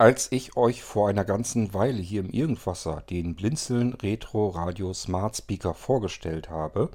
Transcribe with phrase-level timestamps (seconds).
[0.00, 5.36] Als ich euch vor einer ganzen Weile hier im Irgendwasser den Blinzeln Retro Radio Smart
[5.36, 6.88] Speaker vorgestellt habe,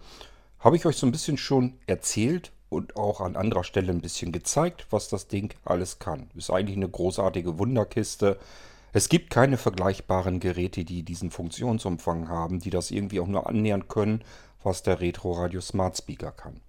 [0.58, 4.31] habe ich euch so ein bisschen schon erzählt und auch an anderer Stelle ein bisschen
[4.31, 6.31] gezeigt, was das Ding alles kann.
[6.33, 8.39] Ist eigentlich eine großartige Wunderkiste.
[8.91, 13.88] Es gibt keine vergleichbaren Geräte, die diesen Funktionsumfang haben, die das irgendwie auch nur annähern
[13.88, 14.24] können,
[14.64, 16.60] was der Retro Radio Smart Speaker kann.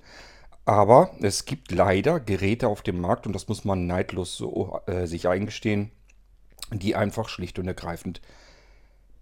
[0.66, 5.06] Aber es gibt leider Geräte auf dem Markt, und das muss man neidlos so äh,
[5.06, 5.92] sich eingestehen,
[6.72, 8.20] die einfach schlicht und ergreifend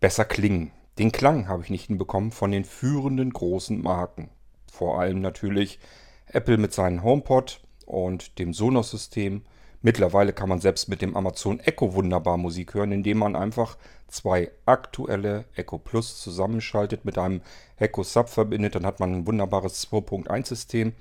[0.00, 0.70] besser klingen.
[0.98, 4.30] Den Klang habe ich nicht hinbekommen von den führenden großen Marken.
[4.70, 5.78] Vor allem natürlich
[6.26, 9.42] Apple mit seinem HomePod und dem Sonos-System.
[9.82, 13.76] Mittlerweile kann man selbst mit dem Amazon Echo wunderbar Musik hören, indem man einfach
[14.08, 17.42] zwei aktuelle Echo Plus zusammenschaltet, mit einem
[17.76, 18.74] Echo Sub verbindet.
[18.74, 20.94] Dann hat man ein wunderbares 2.1-System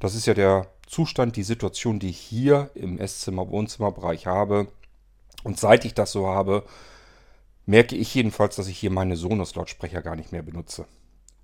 [0.00, 4.66] das ist ja der Zustand, die Situation, die ich hier im Esszimmer-Wohnzimmerbereich habe.
[5.42, 6.64] Und seit ich das so habe,
[7.66, 10.86] merke ich jedenfalls, dass ich hier meine Sonos-Lautsprecher gar nicht mehr benutze.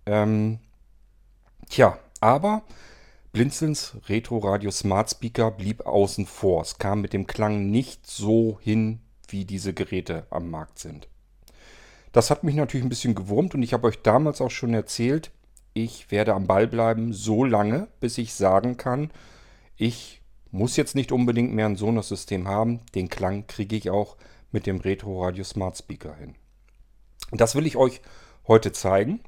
[0.07, 0.59] Ähm,
[1.69, 2.62] tja, aber
[3.33, 6.62] Blinzelns Retro Radio Smart Speaker blieb außen vor.
[6.62, 11.09] Es kam mit dem Klang nicht so hin, wie diese Geräte am Markt sind.
[12.12, 15.31] Das hat mich natürlich ein bisschen gewurmt und ich habe euch damals auch schon erzählt,
[15.75, 19.11] ich werde am Ball bleiben, so lange, bis ich sagen kann,
[19.77, 20.16] ich
[20.57, 22.81] muss jetzt nicht unbedingt mehr ein Sonos-System haben.
[22.95, 24.17] Den Klang kriege ich auch
[24.51, 26.35] mit dem Retro Radio Smart Speaker hin.
[27.33, 28.01] Das will ich euch
[28.47, 29.21] heute zeigen.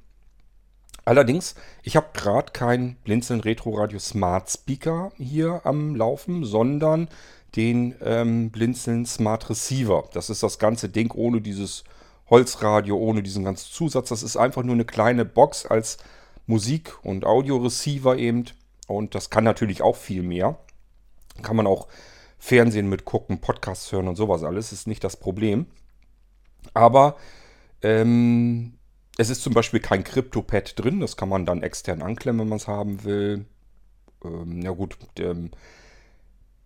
[1.04, 7.08] Allerdings, ich habe gerade kein Blinzeln Retro Radio Smart Speaker hier am Laufen, sondern
[7.56, 10.08] den ähm, Blinzeln Smart Receiver.
[10.12, 11.84] Das ist das ganze Ding ohne dieses
[12.28, 14.10] Holzradio, ohne diesen ganzen Zusatz.
[14.10, 15.96] Das ist einfach nur eine kleine Box als
[16.46, 18.44] Musik- und Audioreceiver eben.
[18.86, 20.58] Und das kann natürlich auch viel mehr.
[21.42, 21.88] Kann man auch
[22.38, 24.72] Fernsehen mit gucken, Podcasts hören und sowas alles.
[24.72, 25.66] Ist nicht das Problem.
[26.74, 27.16] Aber
[27.82, 28.74] ähm,
[29.16, 31.00] es ist zum Beispiel kein CryptoPad drin.
[31.00, 33.46] Das kann man dann extern anklemmen, wenn man es haben will.
[34.24, 35.50] Ähm, ja gut, ähm,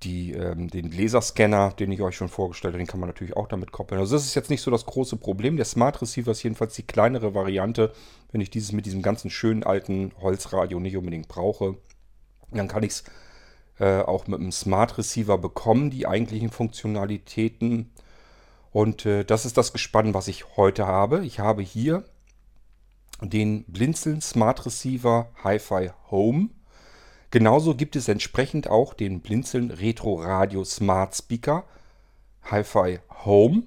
[0.03, 3.49] die, ähm, den Laserscanner, den ich euch schon vorgestellt habe, den kann man natürlich auch
[3.49, 4.01] damit koppeln.
[4.01, 5.57] Also das ist jetzt nicht so das große Problem.
[5.57, 7.93] Der Smart Receiver ist jedenfalls die kleinere Variante.
[8.33, 11.77] Wenn ich dieses mit diesem ganzen schönen alten Holzradio nicht unbedingt brauche,
[12.51, 13.05] dann kann ich es
[13.79, 17.91] äh, auch mit einem Smart Receiver bekommen, die eigentlichen Funktionalitäten.
[18.71, 21.25] Und äh, das ist das Gespann, was ich heute habe.
[21.25, 22.05] Ich habe hier
[23.21, 26.51] den Blinzeln Smart Receiver Hi-Fi Home
[27.33, 31.65] Genauso gibt es entsprechend auch den Blinzeln Retro Radio Smart Speaker
[32.43, 33.63] Hi-Fi Home.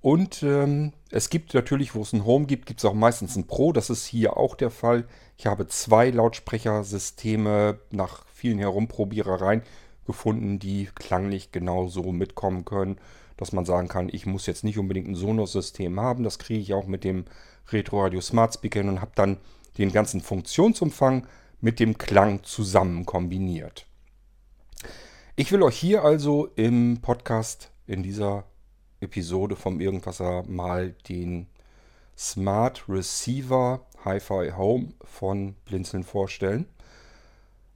[0.00, 3.48] Und ähm, es gibt natürlich, wo es ein Home gibt, gibt es auch meistens ein
[3.48, 3.72] Pro.
[3.72, 5.08] Das ist hier auch der Fall.
[5.36, 9.62] Ich habe zwei Lautsprechersysteme nach vielen Herumprobierereien
[10.06, 12.98] gefunden, die klanglich genauso mitkommen können,
[13.36, 16.22] dass man sagen kann, ich muss jetzt nicht unbedingt ein Sonos-System haben.
[16.22, 17.24] Das kriege ich auch mit dem
[17.70, 19.38] Retro Radio Smart Speaker und habe dann
[19.76, 21.26] den ganzen Funktionsumfang
[21.60, 23.86] mit dem Klang zusammen kombiniert.
[25.34, 28.44] Ich will euch hier also im Podcast in dieser
[29.00, 31.48] Episode vom Irgendwasser mal den
[32.16, 36.66] Smart Receiver Hi-Fi Home von Blinzeln vorstellen.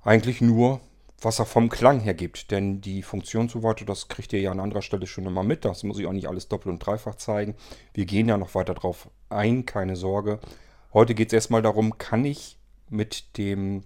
[0.02, 0.80] Eigentlich nur,
[1.20, 4.82] was er vom Klang her gibt, denn die Funktionsverwaltung, das kriegt ihr ja an anderer
[4.82, 5.64] Stelle schon immer mit.
[5.64, 7.54] Das muss ich auch nicht alles doppelt und dreifach zeigen.
[7.94, 10.40] Wir gehen ja noch weiter drauf ein, keine Sorge.
[10.92, 12.58] Heute geht es erstmal darum, kann ich
[12.90, 13.84] mit dem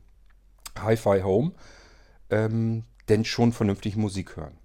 [0.78, 1.52] Hi-Fi Home
[2.30, 4.58] ähm, denn schon vernünftig Musik hören.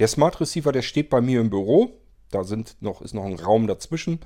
[0.00, 1.92] Der Smart Receiver, der steht bei mir im Büro.
[2.30, 4.18] Da sind noch, ist noch ein Raum dazwischen.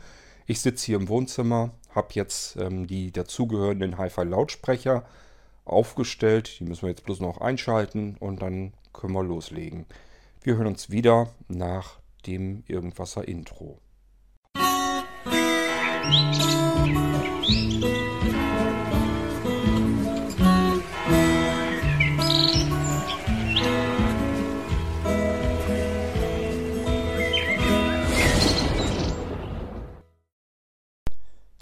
[0.46, 5.04] Ich sitze hier im Wohnzimmer, habe jetzt ähm, die dazugehörenden Hi-Fi Lautsprecher
[5.68, 6.60] aufgestellt.
[6.60, 9.86] Die müssen wir jetzt bloß noch einschalten und dann können wir loslegen.
[10.42, 13.80] Wir hören uns wieder nach dem Irgendwasser Intro.
[15.24, 16.67] Musik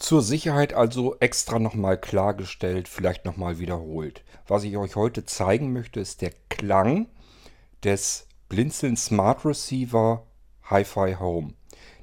[0.06, 4.22] Zur Sicherheit also extra nochmal klargestellt, vielleicht nochmal wiederholt.
[4.46, 7.08] Was ich euch heute zeigen möchte, ist der Klang
[7.82, 10.24] des Blinzeln Smart Receiver
[10.62, 11.54] Hi-Fi Home.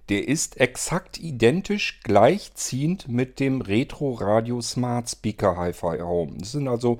[0.09, 6.33] Der ist exakt identisch gleichziehend mit dem Retro Radio Smart Speaker Hi-Fi Home.
[6.39, 6.99] Das sind also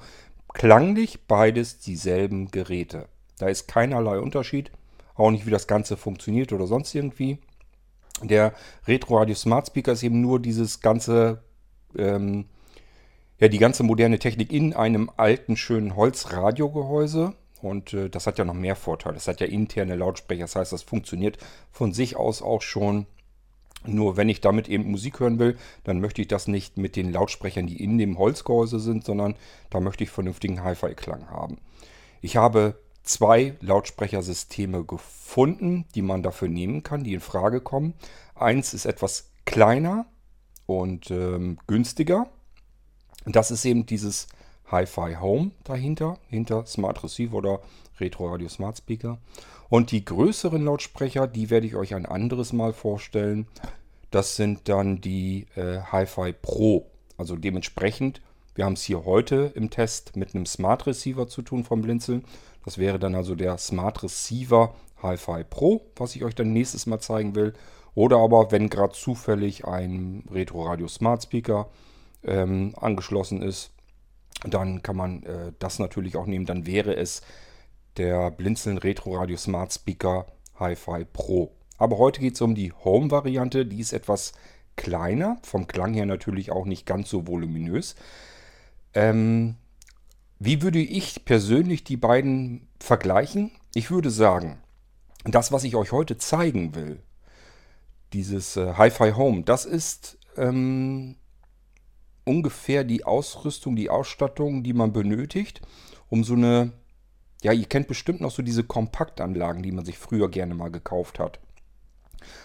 [0.53, 3.09] klanglich beides dieselben Geräte.
[3.39, 4.71] Da ist keinerlei Unterschied,
[5.15, 7.39] auch nicht wie das Ganze funktioniert oder sonst irgendwie.
[8.21, 8.53] Der
[8.87, 11.43] Retro Radio Smart Speaker ist eben nur dieses ganze,
[11.97, 12.45] ähm,
[13.39, 17.33] ja, die ganze moderne Technik in einem alten, schönen Holzradiogehäuse.
[17.61, 19.15] Und äh, das hat ja noch mehr Vorteile.
[19.15, 20.43] Das hat ja interne Lautsprecher.
[20.43, 21.37] Das heißt, das funktioniert
[21.71, 23.07] von sich aus auch schon.
[23.85, 27.11] Nur wenn ich damit eben Musik hören will, dann möchte ich das nicht mit den
[27.11, 29.35] Lautsprechern, die in dem Holzgehäuse sind, sondern
[29.69, 31.57] da möchte ich vernünftigen Hi-Fi-Klang haben.
[32.21, 37.93] Ich habe zwei Lautsprechersysteme gefunden, die man dafür nehmen kann, die in Frage kommen.
[38.35, 40.05] Eins ist etwas kleiner
[40.65, 42.27] und ähm, günstiger.
[43.25, 44.27] Das ist eben dieses
[44.71, 47.59] Hi-Fi Home dahinter, hinter Smart Receiver oder
[47.99, 49.19] Retro Radio Smart Speaker.
[49.69, 53.47] Und die größeren Lautsprecher, die werde ich euch ein anderes Mal vorstellen.
[54.11, 56.89] Das sind dann die äh, Hi-Fi Pro.
[57.17, 58.21] Also dementsprechend,
[58.55, 62.23] wir haben es hier heute im Test mit einem Smart Receiver zu tun vom Blinzeln.
[62.65, 66.99] Das wäre dann also der Smart Receiver Hi-Fi Pro, was ich euch dann nächstes Mal
[66.99, 67.53] zeigen will.
[67.95, 71.69] Oder aber, wenn gerade zufällig ein Retro Radio Smart Speaker
[72.23, 73.71] ähm, angeschlossen ist,
[74.47, 76.45] dann kann man äh, das natürlich auch nehmen.
[76.45, 77.21] Dann wäre es
[77.97, 80.25] der Blinzeln Retro Radio Smart Speaker
[80.59, 81.51] Hi-Fi Pro.
[81.77, 83.65] Aber heute geht es um die Home-Variante.
[83.65, 84.33] Die ist etwas
[84.75, 87.95] kleiner, vom Klang her natürlich auch nicht ganz so voluminös.
[88.93, 89.55] Ähm,
[90.39, 93.51] wie würde ich persönlich die beiden vergleichen?
[93.73, 94.61] Ich würde sagen,
[95.23, 97.01] das, was ich euch heute zeigen will,
[98.11, 101.15] dieses äh, Hi-Fi Home, das ist ähm,
[102.25, 105.61] ungefähr die Ausrüstung, die Ausstattung, die man benötigt,
[106.09, 106.73] um so eine,
[107.41, 111.19] ja, ihr kennt bestimmt noch so diese Kompaktanlagen, die man sich früher gerne mal gekauft
[111.19, 111.39] hat.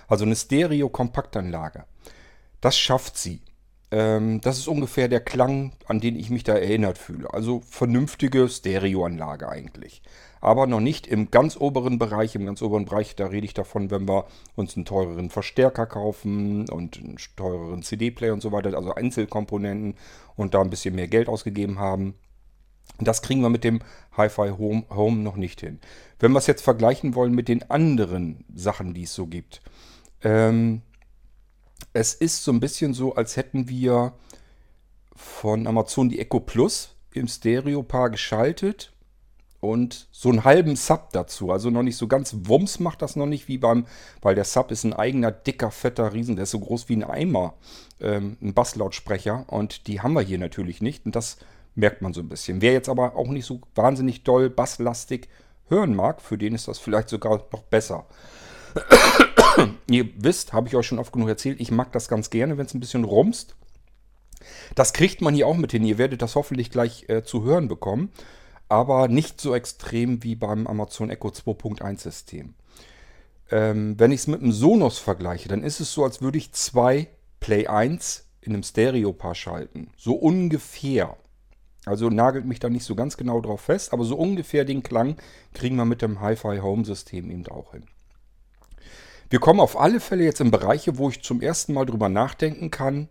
[0.08, 1.84] Also eine Stereo-Kompaktanlage.
[2.60, 3.40] Das schafft sie.
[3.90, 7.32] Ähm, das ist ungefähr der Klang, an den ich mich da erinnert fühle.
[7.32, 10.02] Also vernünftige Stereoanlage eigentlich
[10.40, 12.34] aber noch nicht im ganz oberen Bereich.
[12.34, 16.68] Im ganz oberen Bereich, da rede ich davon, wenn wir uns einen teureren Verstärker kaufen
[16.68, 19.94] und einen teureren CD-Player und so weiter, also Einzelkomponenten
[20.36, 22.14] und da ein bisschen mehr Geld ausgegeben haben.
[23.00, 23.80] Das kriegen wir mit dem
[24.16, 25.78] Hi-Fi Home, Home noch nicht hin.
[26.18, 29.60] Wenn wir es jetzt vergleichen wollen mit den anderen Sachen, die es so gibt.
[30.22, 30.82] Ähm,
[31.98, 34.12] es ist so ein bisschen so, als hätten wir
[35.16, 38.92] von Amazon die Echo Plus im Stereo-Paar geschaltet
[39.58, 41.50] und so einen halben Sub dazu.
[41.50, 43.86] Also noch nicht so ganz Wumms macht das noch nicht wie beim,
[44.22, 47.02] weil der Sub ist ein eigener, dicker, fetter Riesen, der ist so groß wie ein
[47.02, 47.54] Eimer,
[48.00, 51.38] ähm, ein Basslautsprecher und die haben wir hier natürlich nicht und das
[51.74, 52.62] merkt man so ein bisschen.
[52.62, 55.28] Wer jetzt aber auch nicht so wahnsinnig doll basslastig
[55.68, 58.06] hören mag, für den ist das vielleicht sogar noch besser.
[59.90, 62.66] Ihr wisst, habe ich euch schon oft genug erzählt, ich mag das ganz gerne, wenn
[62.66, 63.56] es ein bisschen rumst.
[64.74, 65.84] Das kriegt man hier auch mit hin.
[65.84, 68.12] Ihr werdet das hoffentlich gleich äh, zu hören bekommen
[68.68, 72.54] aber nicht so extrem wie beim Amazon Echo 2.1 System.
[73.50, 76.52] Ähm, wenn ich es mit einem Sonos vergleiche, dann ist es so, als würde ich
[76.52, 77.08] zwei
[77.40, 79.90] Play 1 in einem Stereo-Paar schalten.
[79.96, 81.16] So ungefähr.
[81.86, 85.16] Also nagelt mich da nicht so ganz genau drauf fest, aber so ungefähr den Klang
[85.54, 87.84] kriegen wir mit dem Hi-Fi Home System eben auch hin.
[89.30, 92.70] Wir kommen auf alle Fälle jetzt in Bereiche, wo ich zum ersten Mal drüber nachdenken
[92.70, 93.08] kann,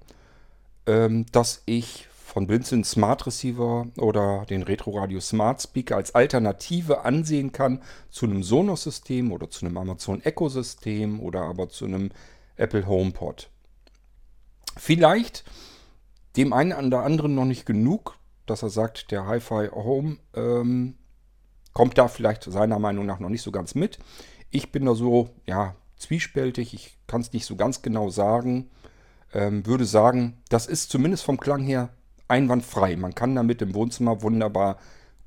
[0.88, 7.06] ähm, dass ich von Blinzeln Smart Receiver oder den Retro Radio Smart Speaker als Alternative
[7.06, 12.10] ansehen kann zu einem Sonos-System oder zu einem Amazon Echo-System oder aber zu einem
[12.56, 13.50] Apple HomePod.
[14.75, 15.44] Vielleicht
[16.36, 20.96] dem einen oder anderen noch nicht genug, dass er sagt, der Hi-Fi Home ähm,
[21.74, 24.00] kommt da vielleicht seiner Meinung nach noch nicht so ganz mit.
[24.50, 28.69] Ich bin da so, ja, zwiespältig, ich kann es nicht so ganz genau sagen.
[29.33, 31.89] Ähm, würde sagen, das ist zumindest vom Klang her
[32.27, 32.95] einwandfrei.
[32.95, 34.77] Man kann damit im Wohnzimmer wunderbar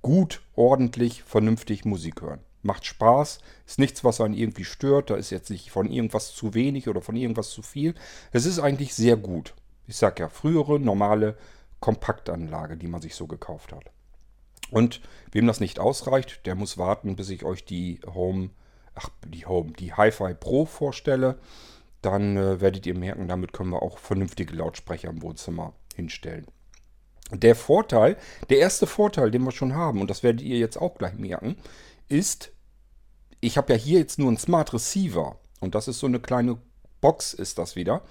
[0.03, 2.41] gut, ordentlich, vernünftig Musik hören.
[2.63, 5.11] Macht Spaß, ist nichts, was einen irgendwie stört.
[5.11, 7.95] Da ist jetzt nicht von irgendwas zu wenig oder von irgendwas zu viel.
[8.33, 9.55] Es ist eigentlich sehr gut.
[9.87, 11.37] Ich sage ja, frühere, normale
[11.81, 13.85] Kompaktanlage, die man sich so gekauft hat.
[14.71, 15.01] Und
[15.33, 18.51] wem das nicht ausreicht, der muss warten, bis ich euch die Home,
[18.95, 21.39] ach, die Home, die Hi-Fi Pro vorstelle.
[22.03, 26.47] Dann äh, werdet ihr merken, damit können wir auch vernünftige Lautsprecher im Wohnzimmer hinstellen.
[27.33, 28.17] Der Vorteil,
[28.49, 31.57] der erste Vorteil, den wir schon haben, und das werdet ihr jetzt auch gleich merken,
[32.09, 32.53] ist,
[33.41, 36.59] ich habe ja hier jetzt nur einen Smart Receiver und das ist so eine kleine
[37.01, 38.03] Box ist das wieder.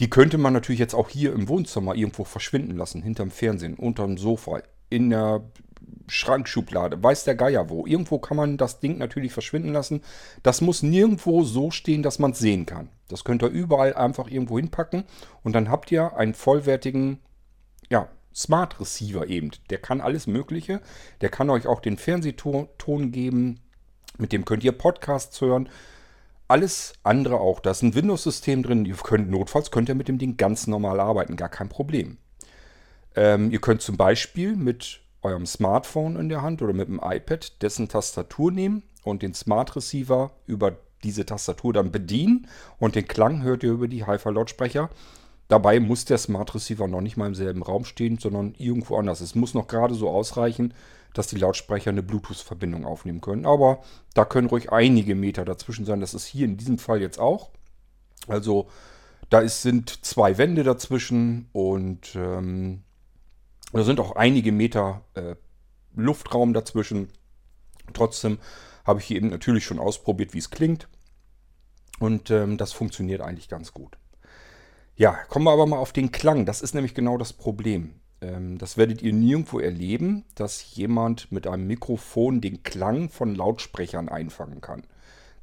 [0.00, 4.18] Die könnte man natürlich jetzt auch hier im Wohnzimmer irgendwo verschwinden lassen, hinterm Fernsehen, unterm
[4.18, 5.42] Sofa, in der
[6.08, 7.86] Schrankschublade, weiß der Geier wo.
[7.86, 10.02] Irgendwo kann man das Ding natürlich verschwinden lassen.
[10.42, 12.88] Das muss nirgendwo so stehen, dass man es sehen kann.
[13.08, 15.04] Das könnt ihr überall einfach irgendwo hinpacken
[15.42, 17.20] und dann habt ihr einen vollwertigen
[17.90, 19.50] ja, Smart Receiver eben.
[19.70, 20.80] Der kann alles Mögliche.
[21.20, 22.68] Der kann euch auch den Fernsehton
[23.10, 23.60] geben.
[24.18, 25.68] Mit dem könnt ihr Podcasts hören.
[26.48, 27.60] Alles andere auch.
[27.60, 28.84] Da ist ein Windows-System drin.
[28.84, 31.36] Ihr könnt notfalls könnt ihr mit dem Ding ganz normal arbeiten.
[31.36, 32.18] Gar kein Problem.
[33.16, 37.62] Ähm, ihr könnt zum Beispiel mit eurem Smartphone in der Hand oder mit dem iPad
[37.62, 43.42] dessen Tastatur nehmen und den Smart Receiver über diese Tastatur dann bedienen und den Klang
[43.42, 44.90] hört ihr über die Hi-Fi-Lautsprecher.
[45.48, 49.20] Dabei muss der Smart Receiver noch nicht mal im selben Raum stehen, sondern irgendwo anders.
[49.20, 50.74] Es muss noch gerade so ausreichen,
[51.14, 53.46] dass die Lautsprecher eine Bluetooth-Verbindung aufnehmen können.
[53.46, 53.80] Aber
[54.14, 56.00] da können ruhig einige Meter dazwischen sein.
[56.00, 57.50] Das ist hier in diesem Fall jetzt auch.
[58.26, 58.66] Also
[59.30, 62.82] da ist, sind zwei Wände dazwischen und ähm,
[63.76, 65.34] da sind auch einige Meter äh,
[65.94, 67.08] Luftraum dazwischen.
[67.92, 68.38] Trotzdem
[68.84, 70.88] habe ich hier eben natürlich schon ausprobiert, wie es klingt.
[71.98, 73.96] Und ähm, das funktioniert eigentlich ganz gut.
[74.96, 76.46] Ja, kommen wir aber mal auf den Klang.
[76.46, 78.00] Das ist nämlich genau das Problem.
[78.20, 84.08] Ähm, das werdet ihr nirgendwo erleben, dass jemand mit einem Mikrofon den Klang von Lautsprechern
[84.08, 84.84] einfangen kann.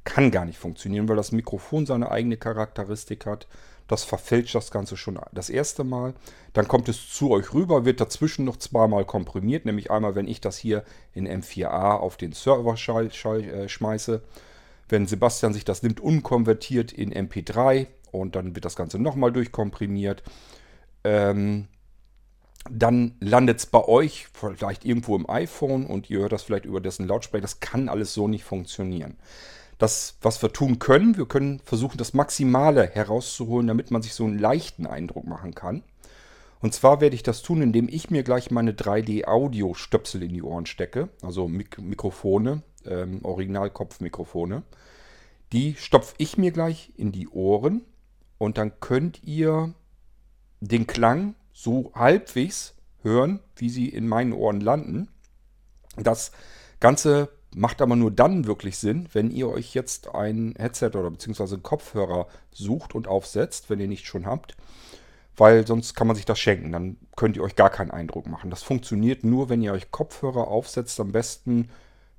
[0.04, 3.46] Kann gar nicht funktionieren, weil das Mikrofon seine eigene Charakteristik hat.
[3.86, 6.14] Das verfälscht das Ganze schon das erste Mal.
[6.54, 9.66] Dann kommt es zu euch rüber, wird dazwischen noch zweimal komprimiert.
[9.66, 14.22] Nämlich einmal, wenn ich das hier in M4A auf den Server äh, schmeiße.
[14.88, 20.22] Wenn Sebastian sich das nimmt, unkonvertiert in MP3 und dann wird das Ganze nochmal durchkomprimiert.
[21.04, 21.68] Ähm,
[22.70, 26.80] dann landet es bei euch vielleicht irgendwo im iPhone und ihr hört das vielleicht über
[26.80, 27.42] dessen Lautsprecher.
[27.42, 29.18] Das kann alles so nicht funktionieren.
[29.78, 34.24] Das, was wir tun können, wir können versuchen, das Maximale herauszuholen, damit man sich so
[34.24, 35.82] einen leichten Eindruck machen kann.
[36.60, 40.64] Und zwar werde ich das tun, indem ich mir gleich meine 3D-Audio-Stöpsel in die Ohren
[40.64, 44.62] stecke, also Mik Mikrofone, ähm, Originalkopfmikrofone.
[45.52, 47.82] Die stopfe ich mir gleich in die Ohren
[48.38, 49.74] und dann könnt ihr
[50.60, 55.08] den Klang so halbwegs hören, wie sie in meinen Ohren landen.
[55.96, 56.32] Das
[56.80, 61.56] Ganze macht aber nur dann wirklich Sinn, wenn ihr euch jetzt ein Headset oder beziehungsweise
[61.56, 64.56] einen Kopfhörer sucht und aufsetzt, wenn ihr nicht schon habt.
[65.36, 66.70] Weil sonst kann man sich das schenken.
[66.70, 68.50] Dann könnt ihr euch gar keinen Eindruck machen.
[68.50, 71.00] Das funktioniert nur, wenn ihr euch Kopfhörer aufsetzt.
[71.00, 71.68] Am besten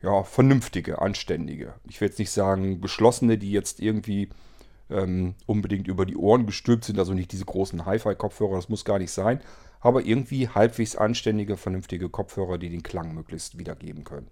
[0.01, 1.73] ja, vernünftige, anständige.
[1.89, 4.29] Ich will jetzt nicht sagen geschlossene, die jetzt irgendwie
[4.89, 8.99] ähm, unbedingt über die Ohren gestülpt sind, also nicht diese großen Hi-Fi-Kopfhörer, das muss gar
[8.99, 9.41] nicht sein,
[9.79, 14.27] aber irgendwie halbwegs anständige, vernünftige Kopfhörer, die den Klang möglichst wiedergeben können.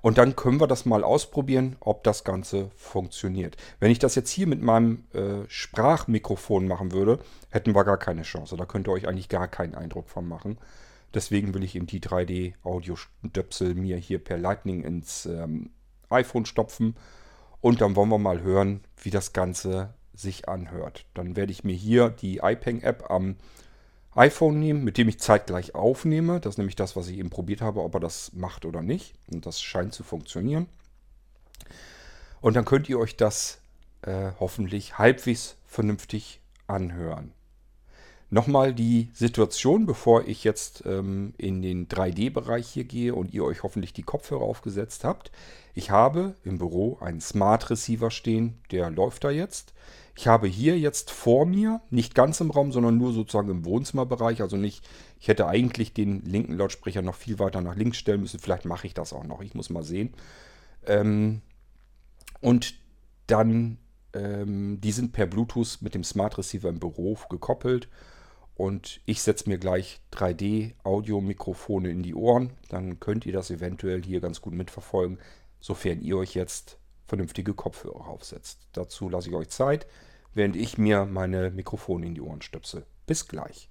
[0.00, 3.56] Und dann können wir das mal ausprobieren, ob das Ganze funktioniert.
[3.80, 7.18] Wenn ich das jetzt hier mit meinem äh, Sprachmikrofon machen würde,
[7.50, 8.56] hätten wir gar keine Chance.
[8.56, 10.58] Da könnt ihr euch eigentlich gar keinen Eindruck von machen.
[11.14, 15.70] Deswegen will ich eben die 3D-Audio-Stöpsel mir hier per Lightning ins ähm,
[16.10, 16.96] iPhone stopfen
[17.60, 21.06] und dann wollen wir mal hören, wie das Ganze sich anhört.
[21.14, 23.36] Dann werde ich mir hier die iPeng-App am
[24.14, 26.40] iPhone nehmen, mit dem ich zeitgleich aufnehme.
[26.40, 29.14] Das ist nämlich das, was ich eben probiert habe, ob er das macht oder nicht.
[29.30, 30.66] Und das scheint zu funktionieren.
[32.40, 33.58] Und dann könnt ihr euch das
[34.02, 37.32] äh, hoffentlich halbwegs vernünftig anhören.
[38.30, 43.62] Nochmal die Situation, bevor ich jetzt ähm, in den 3D-Bereich hier gehe und ihr euch
[43.62, 45.32] hoffentlich die Kopfhörer aufgesetzt habt.
[45.74, 49.72] Ich habe im Büro einen Smart Receiver stehen, der läuft da jetzt.
[50.18, 54.42] Ich habe hier jetzt vor mir, nicht ganz im Raum, sondern nur sozusagen im Wohnzimmerbereich,
[54.42, 54.84] also nicht,
[55.20, 58.88] ich hätte eigentlich den linken Lautsprecher noch viel weiter nach links stellen müssen, vielleicht mache
[58.88, 60.12] ich das auch noch, ich muss mal sehen.
[60.86, 61.40] Ähm,
[62.40, 62.74] und
[63.28, 63.78] dann,
[64.12, 67.88] ähm, die sind per Bluetooth mit dem Smart Receiver im Büro gekoppelt
[68.56, 72.54] und ich setze mir gleich 3D-Audio-Mikrofone in die Ohren.
[72.70, 75.20] Dann könnt ihr das eventuell hier ganz gut mitverfolgen,
[75.60, 78.66] sofern ihr euch jetzt vernünftige Kopfhörer aufsetzt.
[78.72, 79.86] Dazu lasse ich euch Zeit,
[80.34, 82.86] während ich mir meine Mikrofone in die Ohren stöpsel.
[83.06, 83.68] Bis gleich.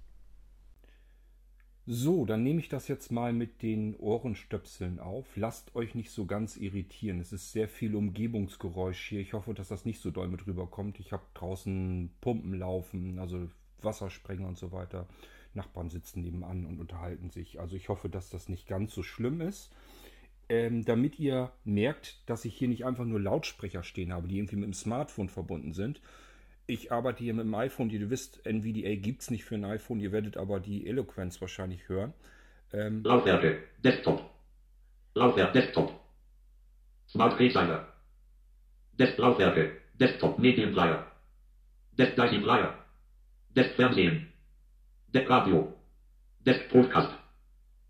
[1.90, 5.26] So, dann nehme ich das jetzt mal mit den Ohrenstöpseln auf.
[5.38, 7.22] Lasst euch nicht so ganz irritieren.
[7.22, 9.22] Es ist sehr viel Umgebungsgeräusch hier.
[9.22, 11.00] Ich hoffe, dass das nicht so doll mit rüberkommt.
[11.00, 13.50] Ich habe draußen Pumpen laufen, also
[13.82, 15.08] Wassersprenger und so weiter.
[15.54, 17.62] Nachbarn sitzen nebenan und unterhalten sich.
[17.62, 19.72] Also ich hoffe, dass das nicht ganz so schlimm ist.
[20.50, 24.58] Ähm, damit ihr merkt, dass ich hier nicht einfach nur Lautsprecher stehen habe, die irgendwie
[24.58, 26.02] mit dem Smartphone verbunden sind.
[26.68, 30.02] Ich arbeite hier mit dem iPhone, ihr wisst, NVDA gibt es nicht für ein iPhone,
[30.02, 32.14] ihr werdet aber die Eloquenz wahrscheinlich hören.
[32.74, 34.30] Ähm, Laufwerke, Desktop.
[35.16, 35.98] Laufwerk, Desktop.
[37.08, 37.88] Smart Resigner.
[39.00, 41.10] Desk Laufwerke, Desktop Medienplayer.
[41.98, 42.74] Desk Player.
[43.56, 44.28] Desk Fernsehen.
[45.08, 45.74] Desk Radio.
[46.46, 47.14] Desk Podcast.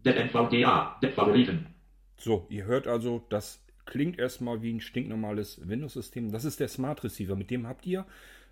[0.06, 1.00] Desk NVDA.
[1.02, 1.74] Desk Favoriten.
[2.18, 6.32] So, ihr hört also, das klingt erstmal wie ein stinknormales Windows-System.
[6.32, 7.36] Das ist der Smart Receiver.
[7.36, 8.06] Mit dem habt ihr,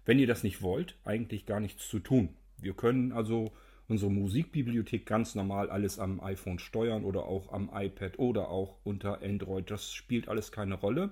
[0.05, 2.29] wenn ihr das nicht wollt, eigentlich gar nichts zu tun.
[2.57, 3.51] Wir können also
[3.87, 9.21] unsere Musikbibliothek ganz normal alles am iPhone steuern oder auch am iPad oder auch unter
[9.21, 9.69] Android.
[9.69, 11.11] Das spielt alles keine Rolle.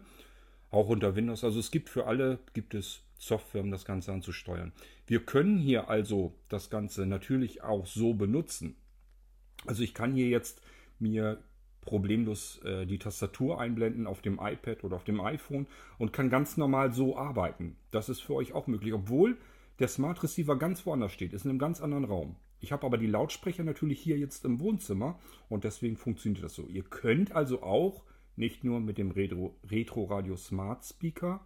[0.72, 1.44] Auch unter Windows.
[1.44, 4.74] Also es gibt für alle, gibt es Software, um das Ganze anzusteuern.
[5.06, 8.76] Wir können hier also das Ganze natürlich auch so benutzen.
[9.68, 10.62] Also ich kann hier jetzt
[11.00, 11.38] mir
[11.86, 16.58] problemlos äh, die Tastatur einblenden auf dem iPad oder auf dem iPhone und kann ganz
[16.58, 17.76] normal so arbeiten.
[17.92, 19.38] Das ist für euch auch möglich, obwohl
[19.80, 22.36] der Smart Receiver ganz woanders steht, ist in einem ganz anderen Raum.
[22.60, 26.66] Ich habe aber die Lautsprecher natürlich hier jetzt im Wohnzimmer und deswegen funktioniert das so.
[26.68, 28.04] Ihr könnt also auch
[28.36, 31.42] nicht nur mit dem Retro, Retro Radio Smart Speaker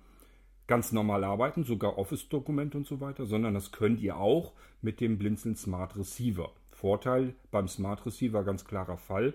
[0.68, 5.18] ganz normal arbeiten, sogar Office-Dokumente und so weiter, sondern das könnt ihr auch mit dem
[5.18, 6.52] Blinzeln Smart Receiver.
[6.70, 9.34] Vorteil beim Smart Receiver, ganz klarer Fall.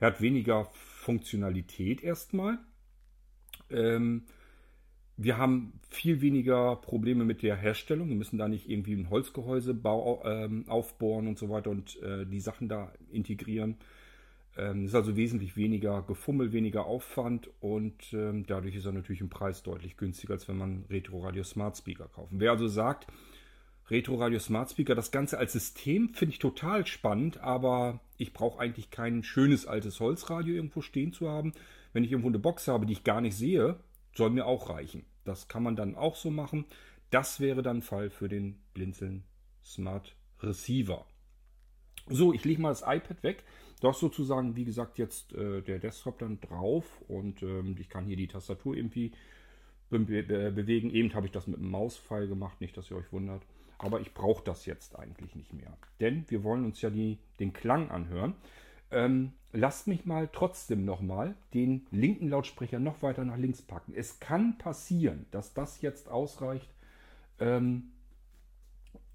[0.00, 2.58] Er hat weniger Funktionalität erstmal.
[3.70, 4.24] Ähm,
[5.16, 8.08] wir haben viel weniger Probleme mit der Herstellung.
[8.08, 12.24] Wir müssen da nicht irgendwie ein Holzgehäuse bau, ähm, aufbohren und so weiter und äh,
[12.24, 13.76] die Sachen da integrieren.
[14.56, 19.28] Ähm, ist also wesentlich weniger Gefummel, weniger Aufwand und ähm, dadurch ist er natürlich im
[19.28, 22.40] Preis deutlich günstiger, als wenn man Retro Radio Smart Speaker kaufen.
[22.40, 23.06] Wer also sagt,
[23.90, 28.60] Retro Radio Smart Speaker, das Ganze als System finde ich total spannend, aber ich brauche
[28.60, 31.52] eigentlich kein schönes altes Holzradio irgendwo stehen zu haben.
[31.92, 33.80] Wenn ich irgendwo eine Box habe, die ich gar nicht sehe,
[34.14, 35.04] soll mir auch reichen.
[35.24, 36.66] Das kann man dann auch so machen.
[37.10, 39.24] Das wäre dann Fall für den Blinzeln
[39.64, 41.04] Smart Receiver.
[42.08, 43.44] So, ich lege mal das iPad weg.
[43.80, 48.06] Da ist sozusagen, wie gesagt, jetzt äh, der Desktop dann drauf und ähm, ich kann
[48.06, 49.12] hier die Tastatur irgendwie
[49.88, 50.90] be be bewegen.
[50.90, 53.42] Eben habe ich das mit dem Mauspfeil gemacht, nicht, dass ihr euch wundert.
[53.82, 55.72] Aber ich brauche das jetzt eigentlich nicht mehr.
[56.00, 58.34] Denn wir wollen uns ja die, den Klang anhören.
[58.90, 63.94] Ähm, lasst mich mal trotzdem nochmal den linken Lautsprecher noch weiter nach links packen.
[63.96, 66.68] Es kann passieren, dass das jetzt ausreicht.
[67.38, 67.92] Ähm,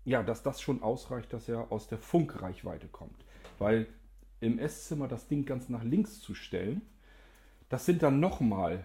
[0.03, 3.23] ja, dass das schon ausreicht, dass er aus der Funkreichweite kommt.
[3.59, 3.85] Weil
[4.39, 6.81] im Esszimmer das Ding ganz nach links zu stellen,
[7.69, 8.83] das sind dann nochmal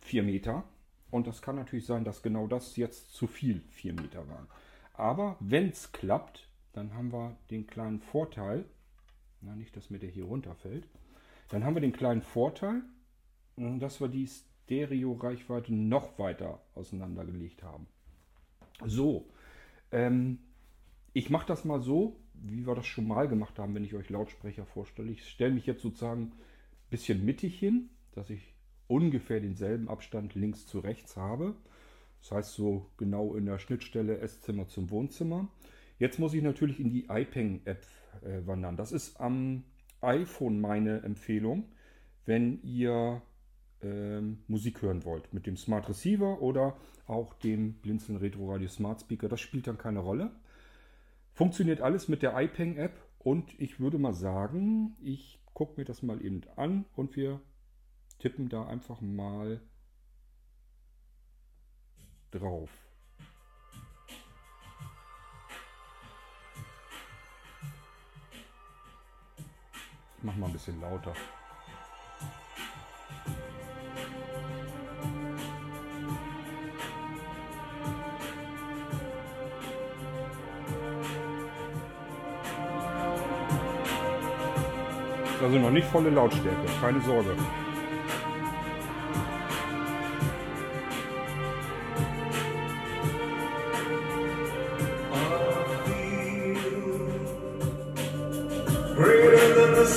[0.00, 0.64] 4 Meter.
[1.10, 4.46] Und das kann natürlich sein, dass genau das jetzt zu viel 4 Meter waren.
[4.92, 8.64] Aber wenn es klappt, dann haben wir den kleinen Vorteil,
[9.40, 10.88] na nicht, dass mir der hier runterfällt,
[11.48, 12.82] dann haben wir den kleinen Vorteil,
[13.56, 17.86] dass wir die Stereo-Reichweite noch weiter auseinandergelegt haben.
[18.84, 19.28] So,
[19.90, 20.38] ähm,
[21.12, 24.08] ich mache das mal so, wie wir das schon mal gemacht haben, wenn ich euch
[24.08, 25.10] Lautsprecher vorstelle.
[25.10, 26.32] Ich stelle mich jetzt sozusagen ein
[26.90, 28.54] bisschen mittig hin, dass ich
[28.88, 31.54] ungefähr denselben Abstand links zu rechts habe.
[32.22, 35.48] Das heißt so genau in der Schnittstelle Esszimmer zum Wohnzimmer.
[35.98, 37.84] Jetzt muss ich natürlich in die iPeng-App
[38.22, 38.76] äh, wandern.
[38.76, 39.64] Das ist am
[40.00, 41.64] iPhone meine Empfehlung,
[42.24, 43.22] wenn ihr
[43.82, 45.34] ähm, Musik hören wollt.
[45.34, 49.28] Mit dem Smart Receiver oder auch dem Blinzeln Retro Radio Smart Speaker.
[49.28, 50.30] Das spielt dann keine Rolle.
[51.32, 56.24] Funktioniert alles mit der iPeng-App und ich würde mal sagen, ich gucke mir das mal
[56.24, 57.40] eben an und wir
[58.18, 59.60] tippen da einfach mal
[62.32, 62.70] drauf.
[70.16, 71.12] Ich mach mal ein bisschen lauter.
[85.42, 87.36] Also noch nicht volle Lautstärke, keine Sorge.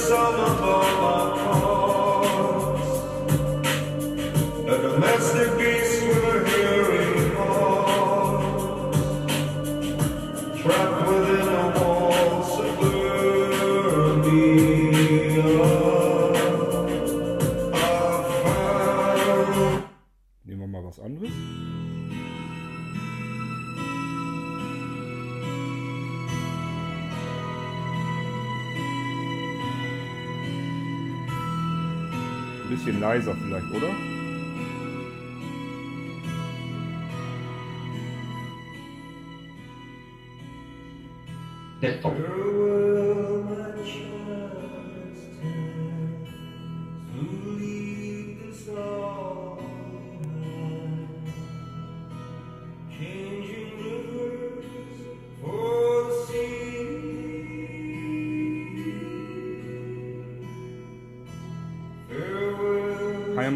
[0.07, 1.04] summer boy.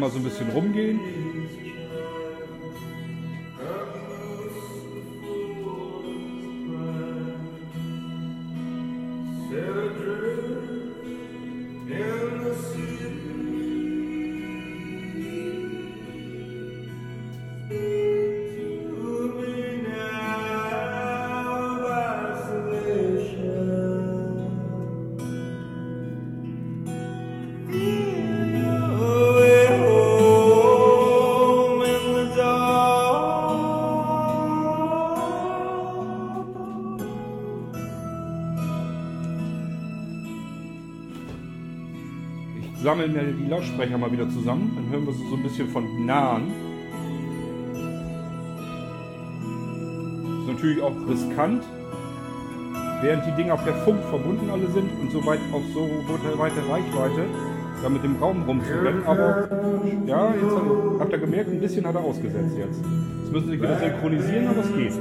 [0.00, 1.29] Kann ja mal so ein bisschen rumgehen.
[42.90, 44.72] Sammeln wir die Lautsprecher mal wieder zusammen.
[44.74, 46.42] Dann hören wir sie so ein bisschen von nahen.
[50.40, 51.62] Ist natürlich auch riskant,
[53.00, 55.82] während die Dinger per Funk verbunden alle sind und so weit auf so
[56.36, 57.22] weite Reichweite,
[57.80, 59.04] da mit dem Raum rumzurennen.
[59.06, 59.48] Aber
[60.06, 62.82] ja, jetzt hat- habt ihr gemerkt, ein bisschen hat er ausgesetzt jetzt.
[63.20, 64.92] Jetzt müssen sie sich wieder synchronisieren, aber es geht.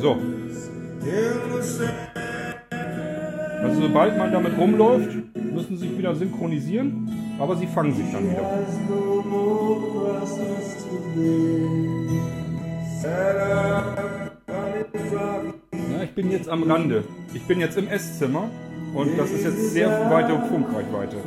[0.00, 0.16] So,
[3.94, 8.42] sobald man damit rumläuft, müssen sie sich wieder synchronisieren, aber sie fangen sich dann wieder.
[15.92, 17.04] Ja, ich bin jetzt am Rande.
[17.34, 18.50] Ich bin jetzt im Esszimmer
[18.94, 21.18] und das ist jetzt sehr weite Funkreichweite.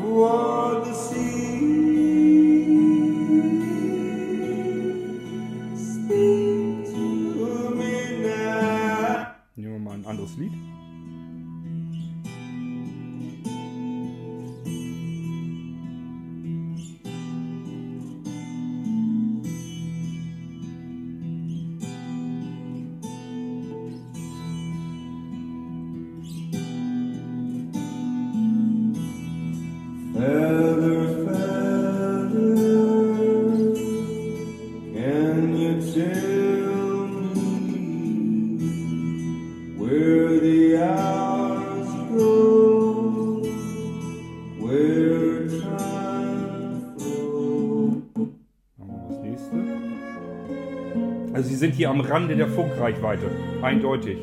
[52.10, 53.30] Rande der Funkreichweite.
[53.62, 54.18] Eindeutig.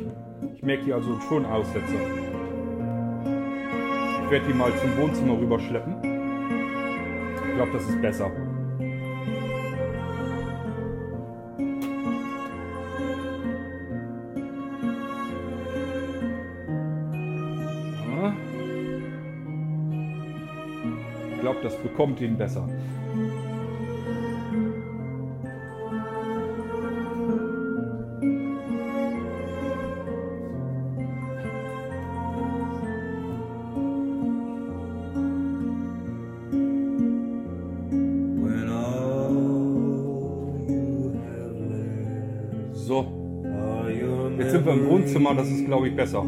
[0.54, 2.00] Ich merke hier also schon Aussetzer.
[4.24, 5.96] Ich werde die mal zum Wohnzimmer rüberschleppen.
[7.46, 8.30] Ich glaube, das ist besser.
[18.08, 18.34] Ja.
[21.34, 22.66] Ich glaube, das bekommt ihn besser.
[42.86, 43.06] So,
[44.38, 46.20] jetzt sind wir im Wohnzimmer, das ist, glaube ich, besser.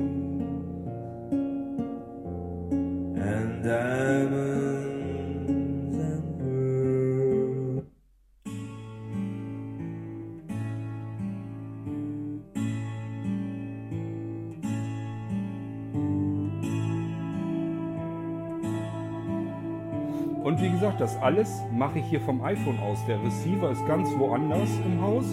[20.42, 23.04] Und wie gesagt, das alles mache ich hier vom iPhone aus.
[23.06, 25.26] Der Receiver ist ganz woanders im Haus.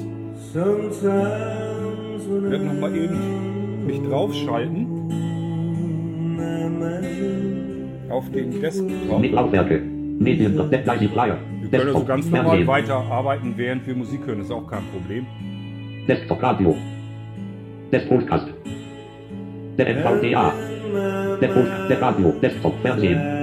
[0.52, 4.88] Sometimes Ich werde nochmal eben mich draufschalten
[8.10, 9.20] auf den Desktop.
[9.20, 9.80] Mit Laufwerke.
[9.80, 11.38] Medien, Deadline Flyer.
[11.62, 14.42] Wir können also Desktop, ganz normal weiterarbeiten, während wir Musik hören.
[14.42, 15.26] Ist auch kein Problem.
[16.08, 16.76] Desktop Radio.
[17.92, 18.48] Des Podcast.
[19.78, 20.54] Der NVDA.
[21.42, 23.43] Der Post, der Radio, Desktop, Fernsehen.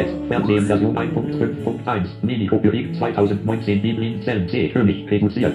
[0.00, 2.06] Text, Fernsehen Version 1.5.1.
[2.22, 4.68] Mini-Kopierig 2019 Biblin Zellen C.
[4.68, 5.54] König reduziert.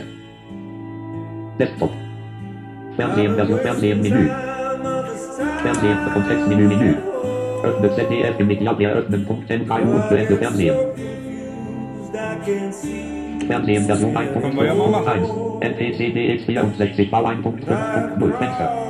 [1.58, 1.90] Desktop.
[2.96, 4.30] Fernsehen Version Fernsehen Menü.
[5.64, 6.96] Fernsehen Kontextmenü Menü.
[7.64, 10.76] Öffne ZDF im Mediaplayer öffnen Punkt 10 KU und beende Fernsehen.
[13.48, 15.22] Fernsehen Version Können wir ja mal machen.
[15.24, 15.62] 1.5.1.
[15.62, 18.85] NPC DX64 V1.5.0 Fenster.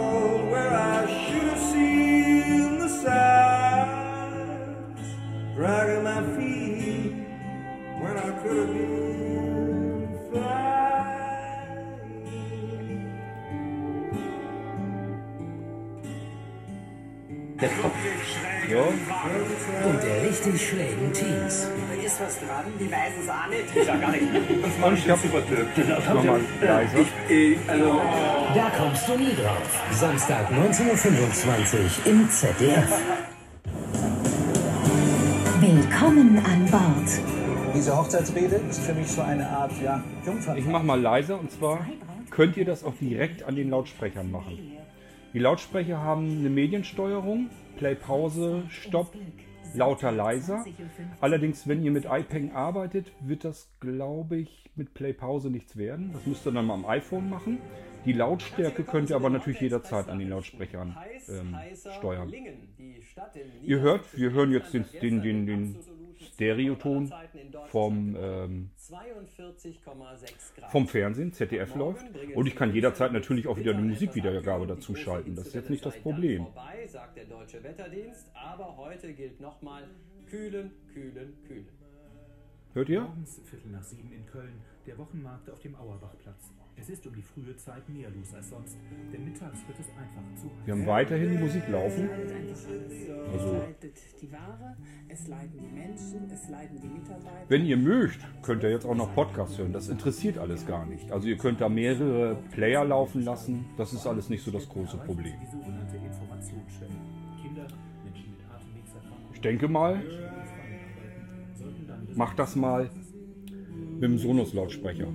[22.25, 22.65] Was dran?
[22.79, 23.75] Die weiß es auch nicht.
[23.75, 24.23] Ist ja gar nicht.
[24.83, 26.97] Und ich habe nochmal leiser.
[28.55, 29.83] Da kommst du nie drauf.
[29.91, 32.99] Samstag 19.25 Uhr im ZDF.
[35.59, 37.75] Willkommen an Bord.
[37.75, 40.57] Diese Hochzeitsrede ist für mich so eine Art ja, Jungfernfahrt.
[40.57, 41.85] Ich mache mal leiser und zwar
[42.31, 44.57] könnt ihr das auch direkt an den Lautsprechern machen.
[45.33, 49.13] Die Lautsprecher haben eine Mediensteuerung, Play, Pause, Stopp,
[49.77, 50.65] lauter, leiser.
[51.21, 56.11] Allerdings, wenn ihr mit iPeng arbeitet, wird das, glaube ich, mit Play, Pause nichts werden.
[56.13, 57.59] Das müsst ihr dann mal am iPhone machen.
[58.05, 60.95] Die Lautstärke könnt ihr aber natürlich jederzeit an den Lautsprechern
[61.27, 61.55] ähm,
[61.97, 62.31] steuern.
[63.63, 65.75] Ihr hört, wir hören jetzt den, den, den, den
[66.36, 67.13] Stereoton
[67.67, 68.69] vom, ähm,
[70.69, 72.06] vom Fernsehen, ZDF läuft.
[72.36, 75.36] Und ich kann jederzeit natürlich auch wieder die Musikwiedergabe dazu schalten.
[75.36, 76.43] Das ist jetzt nicht das Problem.
[76.43, 79.84] Vorbei, sagt der Deutsche Wetterdienst, aber heute gilt nochmal
[80.30, 81.69] kühlen, kühlen, kühlen.
[82.74, 83.02] Hört ihr?
[83.02, 86.52] Morgens Viertel nach sieben in Köln, der Wochenmarkt auf dem Auerbachplatz.
[86.77, 88.77] Es ist um die frühe Zeit mehr los als sonst,
[89.11, 90.65] denn mittags wird es einfach zu heiß.
[90.65, 92.07] Wir haben weiterhin Musik laufen.
[92.07, 93.09] leidet einfach alles.
[93.33, 97.45] Also- Es leidet die Ware, es leiden die Menschen, es leiden die Mitarbeiter.
[97.47, 99.71] Wenn ihr mögt, könnt ihr jetzt auch noch Podcasts hören.
[99.73, 101.11] Das interessiert alles gar nicht.
[101.11, 103.65] Also ihr könnt da mehrere Player laufen lassen.
[103.77, 105.33] Das ist alles nicht so das große Problem.
[109.33, 110.01] Ich denke mal,
[112.15, 112.89] macht das mal
[113.93, 115.07] mit dem Sonos-Lautsprecher.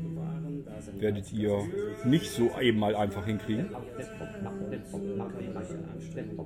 [1.00, 1.66] Werdet ihr
[2.04, 3.70] nicht so eben mal einfach hinkriegen.
[3.72, 5.90] Masse, Desktop, Navigation, Menü.
[5.96, 6.36] Tischdecken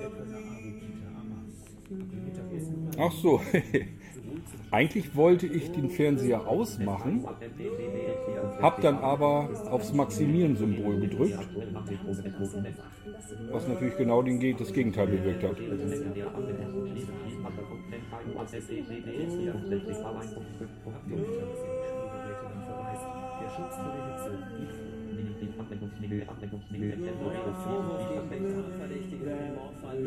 [0.00, 1.15] der Kölner
[2.98, 3.40] Ach so,
[4.70, 7.24] eigentlich wollte ich den Fernseher ausmachen,
[8.60, 11.38] hab dann aber aufs Maximieren-Symbol gedrückt,
[13.52, 14.22] was natürlich genau
[14.54, 15.56] das Gegenteil bewirkt hat.
[20.92, 21.62] habt ihr Mittagessen
[21.96, 23.06] Schwiegereltern verweist.
[23.40, 24.72] Der Schutz vor der Hitze liegt
[27.56, 27.76] vor.
[28.78, 29.98] Verdächtige den Mordfall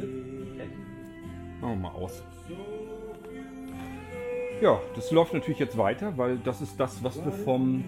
[1.62, 2.24] Machen wir mal aus.
[4.62, 7.84] Ja, das läuft natürlich jetzt weiter, weil das ist das, was wir vom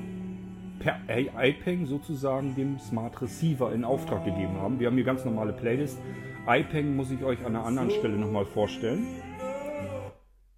[0.80, 4.80] per iPeng sozusagen dem Smart Receiver in Auftrag gegeben haben.
[4.80, 6.00] Wir haben hier ganz normale Playlist.
[6.48, 9.06] iPeng muss ich euch an einer anderen Stelle nochmal vorstellen.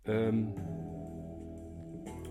[0.05, 0.53] Ähm,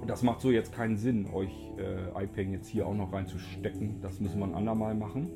[0.07, 4.01] das macht so jetzt keinen Sinn, euch äh, iPeng jetzt hier auch noch reinzustecken.
[4.01, 5.31] Das müssen wir ein andermal machen.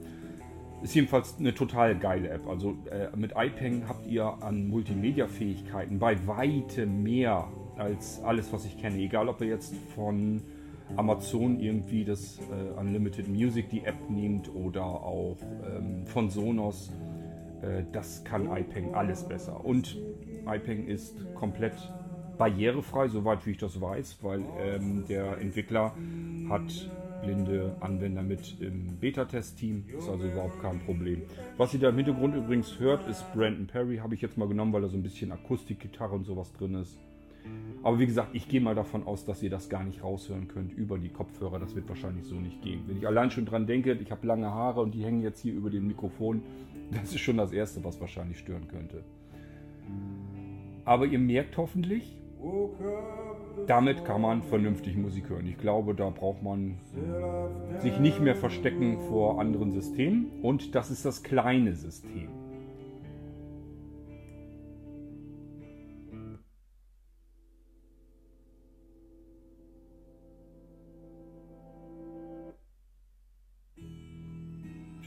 [0.83, 2.47] Ist jedenfalls eine total geile App.
[2.47, 8.79] Also äh, mit iPeng habt ihr an Multimedia-Fähigkeiten bei weitem mehr als alles, was ich
[8.79, 8.99] kenne.
[8.99, 10.43] Egal, ob ihr jetzt von
[10.97, 15.37] Amazon irgendwie das äh, Unlimited Music, die App nehmt, oder auch
[15.67, 16.93] ähm, von Sonos.
[17.63, 19.65] Äh, das kann iPeng alles besser.
[19.65, 19.97] Und
[20.47, 21.75] iPeng ist komplett
[22.39, 25.95] barrierefrei, soweit wie ich das weiß, weil ähm, der Entwickler
[26.49, 26.91] hat
[27.23, 29.85] blinde Anwender mit im Beta-Test-Team.
[29.99, 31.23] Ist also überhaupt kein Problem.
[31.57, 33.99] Was ihr da im Hintergrund übrigens hört, ist Brandon Perry.
[33.99, 36.99] Habe ich jetzt mal genommen, weil da so ein bisschen Akustikgitarre und sowas drin ist.
[37.83, 40.73] Aber wie gesagt, ich gehe mal davon aus, dass ihr das gar nicht raushören könnt
[40.73, 41.61] über die Kopfhörer.
[41.61, 42.83] Das wird wahrscheinlich so nicht gehen.
[42.87, 45.55] Wenn ich allein schon dran denke, ich habe lange Haare und die hängen jetzt hier
[45.55, 46.43] über dem Mikrofon,
[46.91, 49.05] das ist schon das Erste, was wahrscheinlich stören könnte.
[50.85, 52.17] Aber ihr merkt hoffentlich,
[53.67, 55.47] damit kann man vernünftig Musik hören.
[55.47, 56.79] Ich glaube, da braucht man
[57.79, 60.41] sich nicht mehr verstecken vor anderen Systemen.
[60.43, 62.29] Und das ist das kleine System.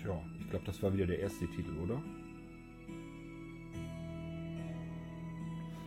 [0.02, 2.02] Tja, ich glaube, das war wieder der erste Titel, oder?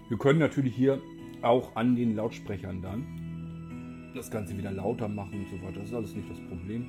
[0.09, 1.01] Wir können natürlich hier
[1.43, 3.05] auch an den Lautsprechern dann
[4.15, 5.81] das Ganze wieder lauter machen und so weiter.
[5.81, 6.87] Das ist alles nicht das Problem.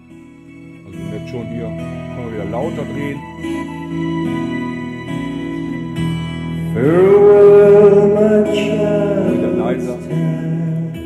[0.86, 3.20] Also ihr merkt schon hier, kann man wieder lauter drehen.
[9.34, 9.98] Wieder leiser.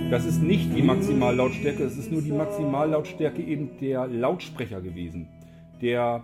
[0.10, 5.28] Das ist nicht die Maximallautstärke, das ist nur die Maximallautstärke eben der Lautsprecher gewesen.
[5.82, 6.24] Der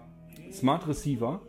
[0.51, 1.41] Smart Receiver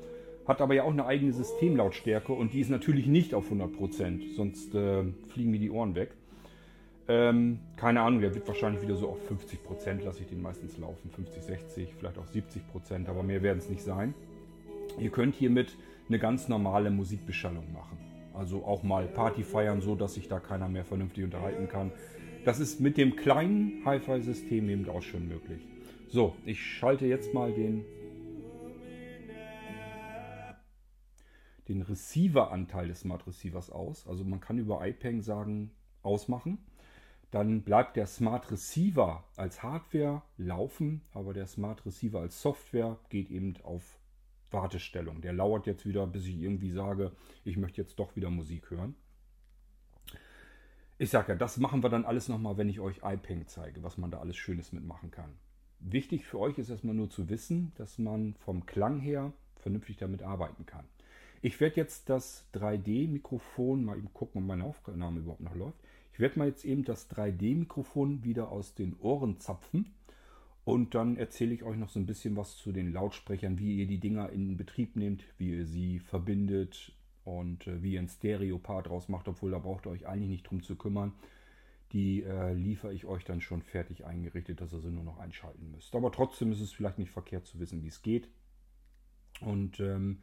[0.47, 4.75] hat aber ja auch eine eigene Systemlautstärke und die ist natürlich nicht auf 100%, sonst
[4.75, 6.11] äh, fliegen mir die Ohren weg.
[7.07, 11.11] Ähm, keine Ahnung, der wird wahrscheinlich wieder so auf 50%, lasse ich den meistens laufen.
[11.11, 14.15] 50, 60, vielleicht auch 70%, aber mehr werden es nicht sein.
[14.99, 15.77] Ihr könnt hiermit
[16.09, 17.99] eine ganz normale Musikbeschallung machen.
[18.33, 21.93] Also auch mal Party feiern, so dass sich da keiner mehr vernünftig unterhalten kann.
[22.45, 25.61] Das ist mit dem kleinen Hi-Fi-System eben auch schon möglich.
[26.09, 27.85] So, ich schalte jetzt mal den,
[31.69, 34.07] den Receiver-Anteil des Smart Receivers aus.
[34.07, 35.71] Also man kann über iPeng sagen,
[36.03, 36.59] ausmachen.
[37.31, 43.31] Dann bleibt der Smart Receiver als Hardware laufen, aber der Smart Receiver als Software geht
[43.31, 43.99] eben auf
[44.51, 45.21] Wartestellung.
[45.21, 47.11] Der lauert jetzt wieder, bis ich irgendwie sage,
[47.43, 48.95] ich möchte jetzt doch wieder Musik hören.
[50.97, 53.99] Ich sage ja, das machen wir dann alles nochmal, wenn ich euch iPeng zeige, was
[53.99, 55.35] man da alles Schönes mitmachen kann.
[55.81, 60.23] Wichtig für euch ist erstmal nur zu wissen, dass man vom Klang her vernünftig damit
[60.23, 60.87] arbeiten kann.
[61.45, 65.79] Ich werde jetzt das 3D-Mikrofon, mal eben gucken, ob meine Aufnahme überhaupt noch läuft.
[66.15, 69.93] Ich werde mal jetzt eben das 3D-Mikrofon wieder aus den Ohren zapfen.
[70.65, 73.87] Und dann erzähle ich euch noch so ein bisschen was zu den Lautsprechern, wie ihr
[73.87, 78.87] die Dinger in Betrieb nehmt, wie ihr sie verbindet und äh, wie ihr ein Stereo-Part
[78.87, 81.13] draus macht, obwohl da braucht ihr euch eigentlich nicht drum zu kümmern.
[81.93, 85.73] Die äh, liefere ich euch dann schon fertig eingerichtet, dass ihr sie nur noch einschalten
[85.73, 85.95] müsst.
[85.95, 88.31] Aber trotzdem ist es vielleicht nicht verkehrt zu wissen, wie es geht.
[89.43, 90.23] Und ähm,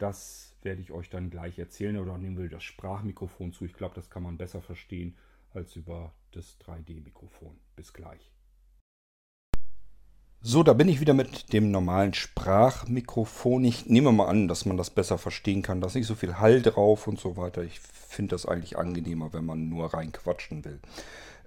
[0.00, 3.64] das werde ich euch dann gleich erzählen oder nehmen wir das Sprachmikrofon zu.
[3.64, 5.16] Ich glaube, das kann man besser verstehen
[5.52, 7.58] als über das 3D-Mikrofon.
[7.76, 8.32] Bis gleich.
[10.42, 13.62] So, da bin ich wieder mit dem normalen Sprachmikrofon.
[13.64, 15.82] Ich nehme mal an, dass man das besser verstehen kann.
[15.82, 17.62] Da ist nicht so viel Hall drauf und so weiter.
[17.62, 20.80] Ich finde das eigentlich angenehmer, wenn man nur reinquatschen will.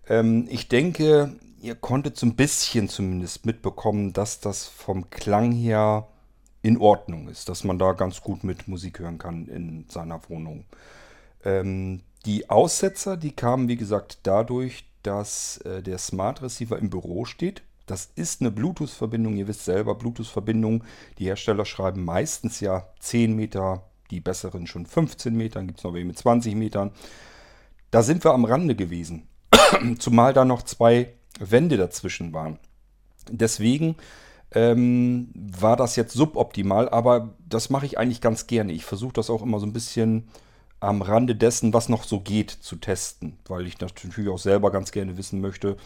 [0.08, 6.08] Ähm, ich denke, ihr konntet so ein bisschen zumindest mitbekommen, dass das vom Klang her
[6.64, 10.66] in Ordnung ist, dass man da ganz gut mit Musik hören kann in seiner Wohnung.
[11.46, 17.26] Ähm, die Aussetzer, die kamen wie gesagt dadurch, dass äh, der Smart Receiver im Büro
[17.26, 19.36] steht das ist eine Bluetooth-Verbindung.
[19.36, 20.84] Ihr wisst selber, Bluetooth-Verbindungen.
[21.20, 25.68] Die Hersteller schreiben meistens ja 10 Meter, die besseren schon 15 Metern.
[25.68, 26.92] Gibt es noch welche mit 20 Metern.
[27.92, 29.28] Da sind wir am Rande gewesen.
[30.00, 32.58] Zumal da noch zwei Wände dazwischen waren.
[33.30, 33.96] Deswegen
[34.54, 38.74] ähm, war das jetzt suboptimal, aber das mache ich eigentlich ganz gerne.
[38.74, 40.28] Ich versuche das auch immer so ein bisschen
[40.80, 44.92] am Rande dessen, was noch so geht, zu testen, weil ich natürlich auch selber ganz
[44.92, 45.78] gerne wissen möchte,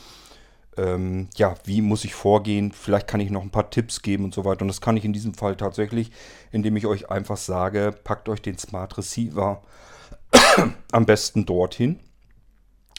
[0.78, 2.72] ähm, ja, wie muss ich vorgehen?
[2.72, 4.62] Vielleicht kann ich noch ein paar Tipps geben und so weiter.
[4.62, 6.12] Und das kann ich in diesem Fall tatsächlich,
[6.52, 9.64] indem ich euch einfach sage, packt euch den Smart Receiver
[10.92, 12.00] am besten dorthin,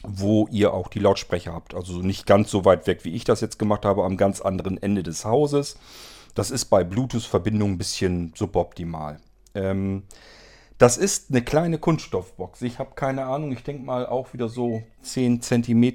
[0.03, 1.73] wo ihr auch die Lautsprecher habt.
[1.73, 4.81] Also nicht ganz so weit weg, wie ich das jetzt gemacht habe, am ganz anderen
[4.81, 5.77] Ende des Hauses.
[6.35, 9.19] Das ist bei Bluetooth-Verbindungen ein bisschen suboptimal.
[9.55, 10.03] Ähm,
[10.77, 12.61] das ist eine kleine Kunststoffbox.
[12.61, 15.93] Ich habe keine Ahnung, ich denke mal auch wieder so 10 cm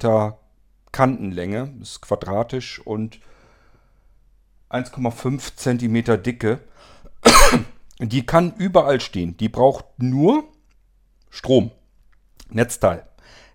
[0.93, 3.19] Kantenlänge, ist quadratisch und
[4.69, 6.61] 1,5 cm Dicke.
[7.99, 9.37] Die kann überall stehen.
[9.38, 10.45] Die braucht nur
[11.31, 11.71] Strom,
[12.51, 13.07] Netzteil.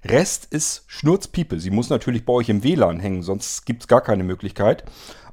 [0.03, 1.59] Rest ist Schnurzpiepe.
[1.59, 4.83] Sie muss natürlich bei euch im WLAN hängen, sonst gibt es gar keine Möglichkeit.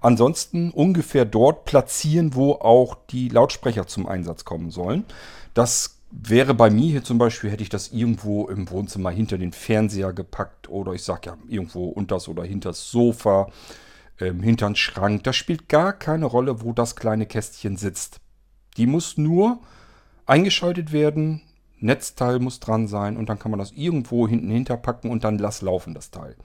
[0.01, 5.05] Ansonsten ungefähr dort platzieren, wo auch die Lautsprecher zum Einsatz kommen sollen.
[5.55, 9.53] Das wäre bei mir hier zum Beispiel, hätte ich das irgendwo im Wohnzimmer hinter den
[9.53, 13.49] Fernseher gepackt oder ich sag ja irgendwo unters oder hinters Sofa,
[14.21, 15.25] ähm, hinter den Schrank.
[15.25, 18.21] Das spielt gar keine Rolle, wo das kleine Kästchen sitzt.
[18.77, 19.61] Die muss nur
[20.27, 21.43] eingeschaltet werden,
[21.79, 25.63] Netzteil muss dran sein und dann kann man das irgendwo hinten hinterpacken und dann lass
[25.63, 26.37] laufen das Teil.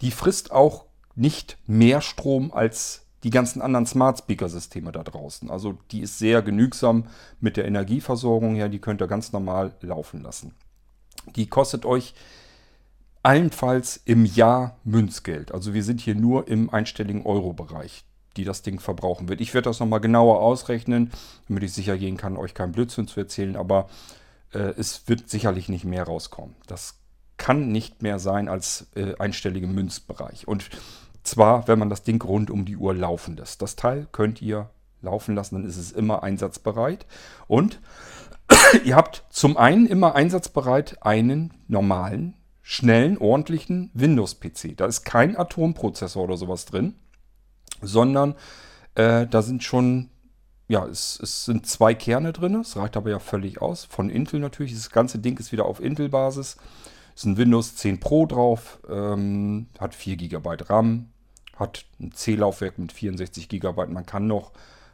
[0.00, 5.50] Die frisst auch nicht mehr Strom als die ganzen anderen Smart Speaker Systeme da draußen.
[5.50, 7.06] Also die ist sehr genügsam
[7.40, 10.54] mit der Energieversorgung her, die könnt ihr ganz normal laufen lassen.
[11.34, 12.14] Die kostet euch
[13.24, 15.52] allenfalls im Jahr Münzgeld.
[15.52, 18.04] Also wir sind hier nur im einstelligen Euro-Bereich,
[18.36, 19.40] die das Ding verbrauchen wird.
[19.40, 21.10] Ich werde das nochmal genauer ausrechnen,
[21.48, 23.88] damit ich sicher gehen kann, euch keinen Blödsinn zu erzählen, aber
[24.56, 26.56] äh, es wird sicherlich nicht mehr rauskommen.
[26.66, 26.98] Das
[27.36, 30.48] kann nicht mehr sein als äh, einstellige Münzbereich.
[30.48, 30.70] Und
[31.22, 33.60] zwar, wenn man das Ding rund um die Uhr laufen lässt.
[33.60, 34.70] Das Teil könnt ihr
[35.02, 37.06] laufen lassen, dann ist es immer einsatzbereit.
[37.46, 37.80] Und
[38.84, 44.76] ihr habt zum einen immer einsatzbereit einen normalen, schnellen, ordentlichen Windows-PC.
[44.76, 46.94] Da ist kein Atomprozessor oder sowas drin,
[47.82, 48.34] sondern
[48.94, 50.10] äh, da sind schon,
[50.68, 52.56] ja, es, es, sind zwei Kerne drin.
[52.56, 53.84] Es reicht aber ja völlig aus.
[53.84, 54.74] Von Intel natürlich.
[54.74, 56.56] Das ganze Ding ist wieder auf Intel-Basis.
[57.14, 61.08] Ist ein Windows 10 Pro drauf, ähm, hat 4 GB RAM,
[61.56, 63.86] hat ein C-Laufwerk mit 64 GB.
[63.86, 64.52] Man kann noch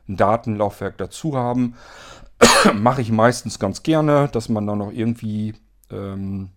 [0.08, 1.74] ein Datenlaufwerk dazu haben.
[2.74, 5.54] Mache ich meistens ganz gerne, dass man da noch irgendwie
[5.90, 6.50] ähm,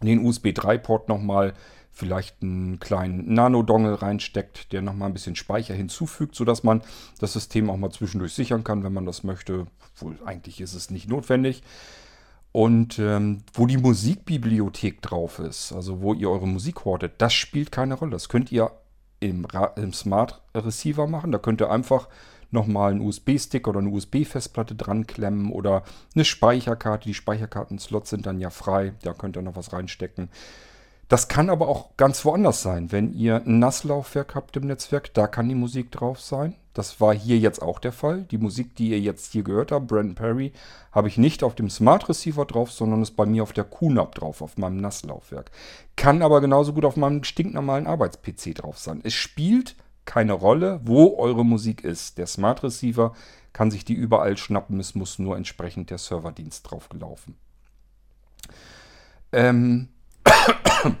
[0.00, 1.54] den USB 3-Port nochmal
[1.94, 6.82] vielleicht einen kleinen Nano-Dongle reinsteckt, der nochmal ein bisschen Speicher hinzufügt, sodass man
[7.20, 9.66] das System auch mal zwischendurch sichern kann, wenn man das möchte.
[9.96, 11.62] Wohl eigentlich ist es nicht notwendig.
[12.50, 17.72] Und ähm, wo die Musikbibliothek drauf ist, also wo ihr eure Musik hortet, das spielt
[17.72, 18.12] keine Rolle.
[18.12, 18.70] Das könnt ihr
[19.20, 19.46] im,
[19.76, 21.32] im Smart Receiver machen.
[21.32, 22.08] Da könnt ihr einfach
[22.50, 25.82] nochmal einen USB-Stick oder eine USB-Festplatte dran klemmen oder
[26.14, 27.08] eine Speicherkarte.
[27.08, 28.94] Die Speicherkarten-Slots sind dann ja frei.
[29.02, 30.28] Da könnt ihr noch was reinstecken.
[31.08, 32.90] Das kann aber auch ganz woanders sein.
[32.90, 36.54] Wenn ihr ein NAS-Laufwerk habt im Netzwerk, da kann die Musik drauf sein.
[36.72, 38.22] Das war hier jetzt auch der Fall.
[38.22, 40.52] Die Musik, die ihr jetzt hier gehört habt, Brandon Perry,
[40.90, 44.14] habe ich nicht auf dem Smart Receiver drauf, sondern ist bei mir auf der QNAP
[44.16, 45.50] drauf, auf meinem NAS-Laufwerk.
[45.94, 49.00] Kann aber genauso gut auf meinem stinknormalen Arbeits-PC drauf sein.
[49.04, 52.18] Es spielt keine Rolle, wo eure Musik ist.
[52.18, 53.14] Der Smart Receiver
[53.52, 57.36] kann sich die überall schnappen, es muss nur entsprechend der Serverdienst drauf gelaufen.
[59.32, 59.88] Ähm,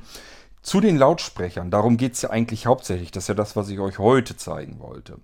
[0.62, 3.10] zu den Lautsprechern, darum geht es ja eigentlich hauptsächlich.
[3.10, 5.18] Das ist ja das, was ich euch heute zeigen wollte.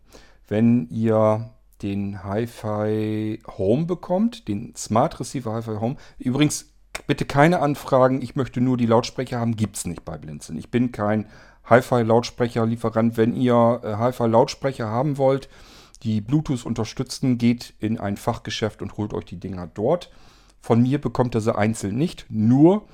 [0.49, 1.51] Wenn ihr
[1.83, 5.97] den Hi-Fi Home bekommt, den Smart Receiver Hi-Fi Home.
[6.19, 6.73] Übrigens,
[7.07, 10.59] bitte keine Anfragen, ich möchte nur die Lautsprecher haben, gibt es nicht bei Blinzeln.
[10.59, 11.27] Ich bin kein
[11.65, 13.17] Hi-Fi-Lautsprecher-Lieferant.
[13.17, 15.49] Wenn ihr äh, Hi-Fi-Lautsprecher haben wollt,
[16.03, 20.11] die Bluetooth unterstützen, geht in ein Fachgeschäft und holt euch die Dinger dort.
[20.61, 22.87] Von mir bekommt ihr sie einzeln nicht, nur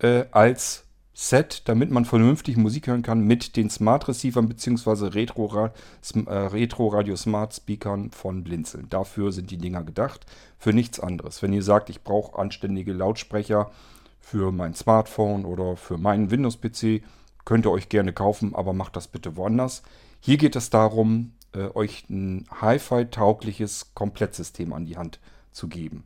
[0.00, 5.08] äh, als Set, damit man vernünftig Musik hören kann mit den Smart Receivern bzw.
[5.08, 8.88] Retro, äh, Retro Radio Smart Speakern von Blinzeln.
[8.88, 10.24] Dafür sind die Dinger gedacht,
[10.58, 11.42] für nichts anderes.
[11.42, 13.70] Wenn ihr sagt, ich brauche anständige Lautsprecher
[14.18, 17.02] für mein Smartphone oder für meinen Windows-PC,
[17.44, 19.82] könnt ihr euch gerne kaufen, aber macht das bitte woanders.
[20.20, 25.20] Hier geht es darum, äh, euch ein Hi-Fi-taugliches Komplettsystem an die Hand
[25.52, 26.04] zu geben.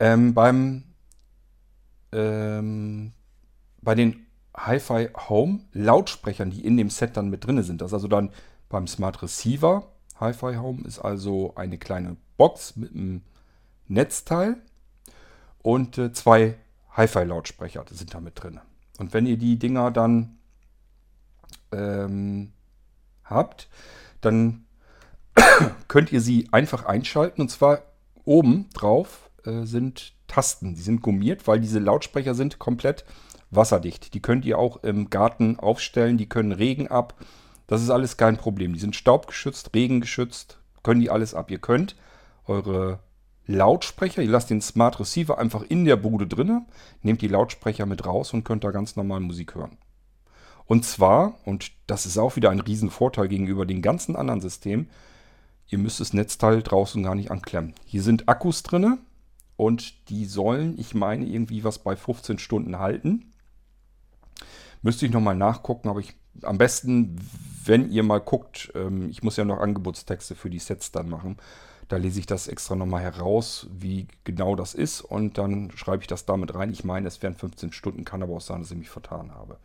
[0.00, 0.84] Ähm, beim
[2.12, 3.12] ähm,
[3.80, 7.94] bei den Hi-Fi Home Lautsprechern, die in dem Set dann mit drin sind, das ist
[7.94, 8.30] also dann
[8.68, 9.92] beim Smart Receiver
[10.22, 13.22] Hi-Fi Home ist also eine kleine Box mit einem
[13.88, 14.56] Netzteil
[15.62, 16.56] und äh, zwei
[16.90, 18.60] Hi-Fi Lautsprecher sind da mit drin.
[18.98, 20.38] Und wenn ihr die Dinger dann
[21.72, 22.52] ähm,
[23.24, 23.68] habt,
[24.20, 24.66] dann
[25.88, 27.40] könnt ihr sie einfach einschalten.
[27.40, 27.82] Und zwar
[28.24, 30.74] oben drauf äh, sind Tasten.
[30.74, 33.04] Die sind gummiert, weil diese Lautsprecher sind komplett
[33.50, 34.14] wasserdicht.
[34.14, 36.16] Die könnt ihr auch im Garten aufstellen.
[36.16, 37.14] Die können Regen ab.
[37.66, 38.72] Das ist alles kein Problem.
[38.72, 40.58] Die sind staubgeschützt, regengeschützt.
[40.82, 41.50] Können die alles ab.
[41.50, 41.96] Ihr könnt
[42.46, 43.00] eure
[43.46, 46.64] Lautsprecher, ihr lasst den Smart Receiver einfach in der Bude drinne,
[47.02, 49.78] nehmt die Lautsprecher mit raus und könnt da ganz normal Musik hören.
[50.64, 54.88] Und zwar, und das ist auch wieder ein Riesenvorteil gegenüber den ganzen anderen Systemen,
[55.68, 57.74] ihr müsst das Netzteil draußen gar nicht anklemmen.
[57.84, 58.98] Hier sind Akkus drinne
[59.56, 63.32] und die sollen, ich meine, irgendwie was bei 15 Stunden halten.
[64.82, 67.16] Müsste ich nochmal nachgucken, aber ich am besten,
[67.64, 71.36] wenn ihr mal guckt, ähm, ich muss ja noch Angebotstexte für die Sets dann machen.
[71.88, 76.06] Da lese ich das extra nochmal heraus, wie genau das ist und dann schreibe ich
[76.06, 76.72] das damit rein.
[76.72, 79.58] Ich meine, es wären 15 Stunden, kann aber auch sein, dass ich mich vertan habe.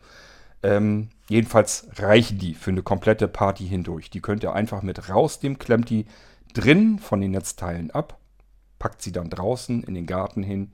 [0.62, 4.10] Ähm, jedenfalls reichen die für eine komplette Party hindurch.
[4.10, 6.06] Die könnt ihr einfach mit rausnehmen, klemmt die
[6.52, 8.18] drin von den Netzteilen ab,
[8.78, 10.72] packt sie dann draußen in den Garten hin.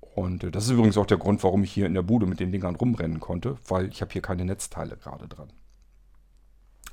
[0.00, 2.40] Und äh, das ist übrigens auch der Grund, warum ich hier in der Bude mit
[2.40, 5.52] den Dingern rumrennen konnte, weil ich habe hier keine Netzteile gerade dran.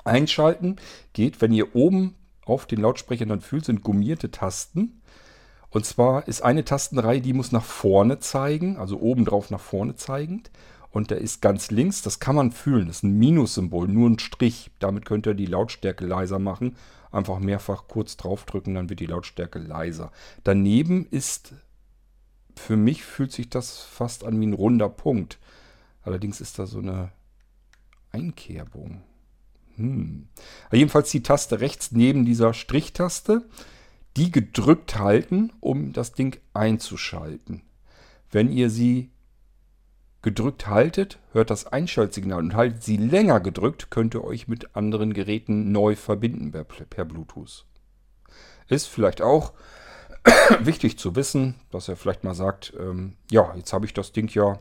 [0.04, 0.76] Einschalten
[1.14, 2.16] geht, wenn ihr oben
[2.46, 5.02] auf den Lautsprechern dann fühlt, sind gummierte Tasten.
[5.72, 9.96] Und zwar ist eine Tastenreihe, die muss nach vorne zeigen, also oben drauf nach vorne
[9.96, 10.52] zeigend
[10.96, 12.02] und der ist ganz links.
[12.04, 12.88] Das kann man fühlen.
[12.88, 14.72] Das ist ein Minussymbol, nur ein Strich.
[14.80, 16.78] Damit könnt ihr die Lautstärke leiser machen.
[17.16, 20.12] Einfach mehrfach kurz draufdrücken, dann wird die Lautstärke leiser.
[20.44, 21.54] Daneben ist,
[22.58, 25.40] für mich fühlt sich das fast an wie ein runder Punkt.
[26.02, 27.14] Allerdings ist da so eine
[28.12, 29.02] Einkerbung.
[29.78, 30.28] Hm.
[30.74, 33.48] Jedenfalls die Taste rechts neben dieser Strichtaste,
[34.18, 37.62] die gedrückt halten, um das Ding einzuschalten.
[38.30, 39.12] Wenn ihr sie
[40.26, 45.14] gedrückt haltet, hört das Einschaltsignal und haltet sie länger gedrückt, könnt ihr euch mit anderen
[45.14, 47.64] Geräten neu verbinden per, per Bluetooth.
[48.68, 49.54] Ist vielleicht auch
[50.62, 54.28] wichtig zu wissen, dass er vielleicht mal sagt, ähm, ja, jetzt habe ich das Ding
[54.34, 54.58] ja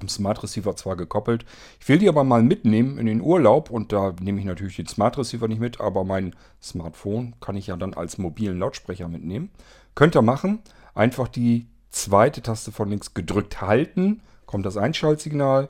[0.00, 1.44] am Smart Receiver zwar gekoppelt,
[1.78, 4.88] ich will die aber mal mitnehmen in den Urlaub und da nehme ich natürlich den
[4.88, 9.50] Smart Receiver nicht mit, aber mein Smartphone kann ich ja dann als mobilen Lautsprecher mitnehmen.
[9.94, 10.58] Könnt ihr machen,
[10.92, 14.22] einfach die zweite Taste von links gedrückt halten
[14.52, 15.68] kommt das Einschaltsignal.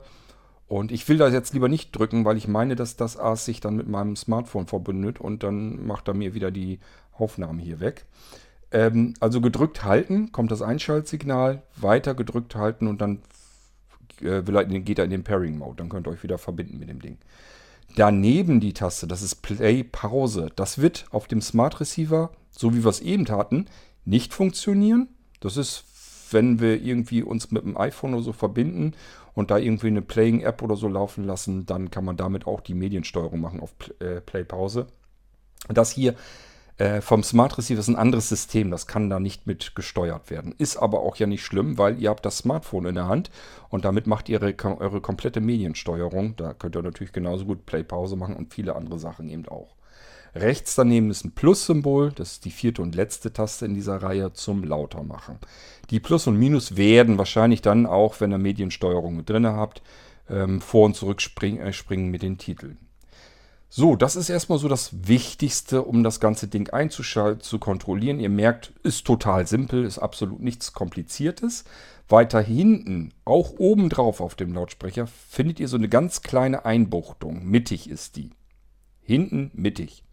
[0.67, 3.59] Und ich will das jetzt lieber nicht drücken, weil ich meine, dass das AS sich
[3.61, 6.79] dann mit meinem Smartphone verbündet und dann macht er mir wieder die
[7.13, 8.05] Aufnahme hier weg.
[8.71, 13.19] Ähm, also gedrückt halten, kommt das Einschaltsignal, weiter gedrückt halten und dann
[14.21, 15.77] äh, geht er in den Pairing-Mode.
[15.77, 17.17] Dann könnt ihr euch wieder verbinden mit dem Ding.
[17.95, 20.49] Daneben die Taste, das ist Play Pause.
[20.55, 23.67] Das wird auf dem Smart Receiver, so wie wir es eben taten,
[24.03, 25.07] nicht funktionieren.
[25.39, 25.85] Das ist
[26.33, 28.93] wenn wir irgendwie uns mit dem iPhone oder so verbinden
[29.33, 32.73] und da irgendwie eine Playing-App oder so laufen lassen, dann kann man damit auch die
[32.73, 34.87] Mediensteuerung machen auf äh, Play-Pause.
[35.69, 36.15] Das hier
[36.77, 40.55] äh, vom Smart Receiver ist ein anderes System, das kann da nicht mit gesteuert werden.
[40.57, 43.29] Ist aber auch ja nicht schlimm, weil ihr habt das Smartphone in der Hand
[43.69, 46.35] und damit macht ihr eure, eure komplette Mediensteuerung.
[46.35, 49.75] Da könnt ihr natürlich genauso gut Play-Pause machen und viele andere Sachen eben auch.
[50.35, 54.33] Rechts daneben ist ein Plus-Symbol, das ist die vierte und letzte Taste in dieser Reihe
[54.33, 55.37] zum Lautermachen.
[55.91, 59.83] Die Plus und Minus werden wahrscheinlich dann auch, wenn ihr Mediensteuerung mit drin habt,
[60.29, 62.77] ähm, vor und zurück äh, springen mit den Titeln.
[63.69, 68.19] So, das ist erstmal so das Wichtigste, um das ganze Ding einzuschalten, zu kontrollieren.
[68.19, 71.63] Ihr merkt, ist total simpel, ist absolut nichts Kompliziertes.
[72.07, 77.45] Weiter hinten, auch oben drauf auf dem Lautsprecher, findet ihr so eine ganz kleine Einbuchtung.
[77.45, 78.31] Mittig ist die.
[79.01, 80.03] Hinten mittig.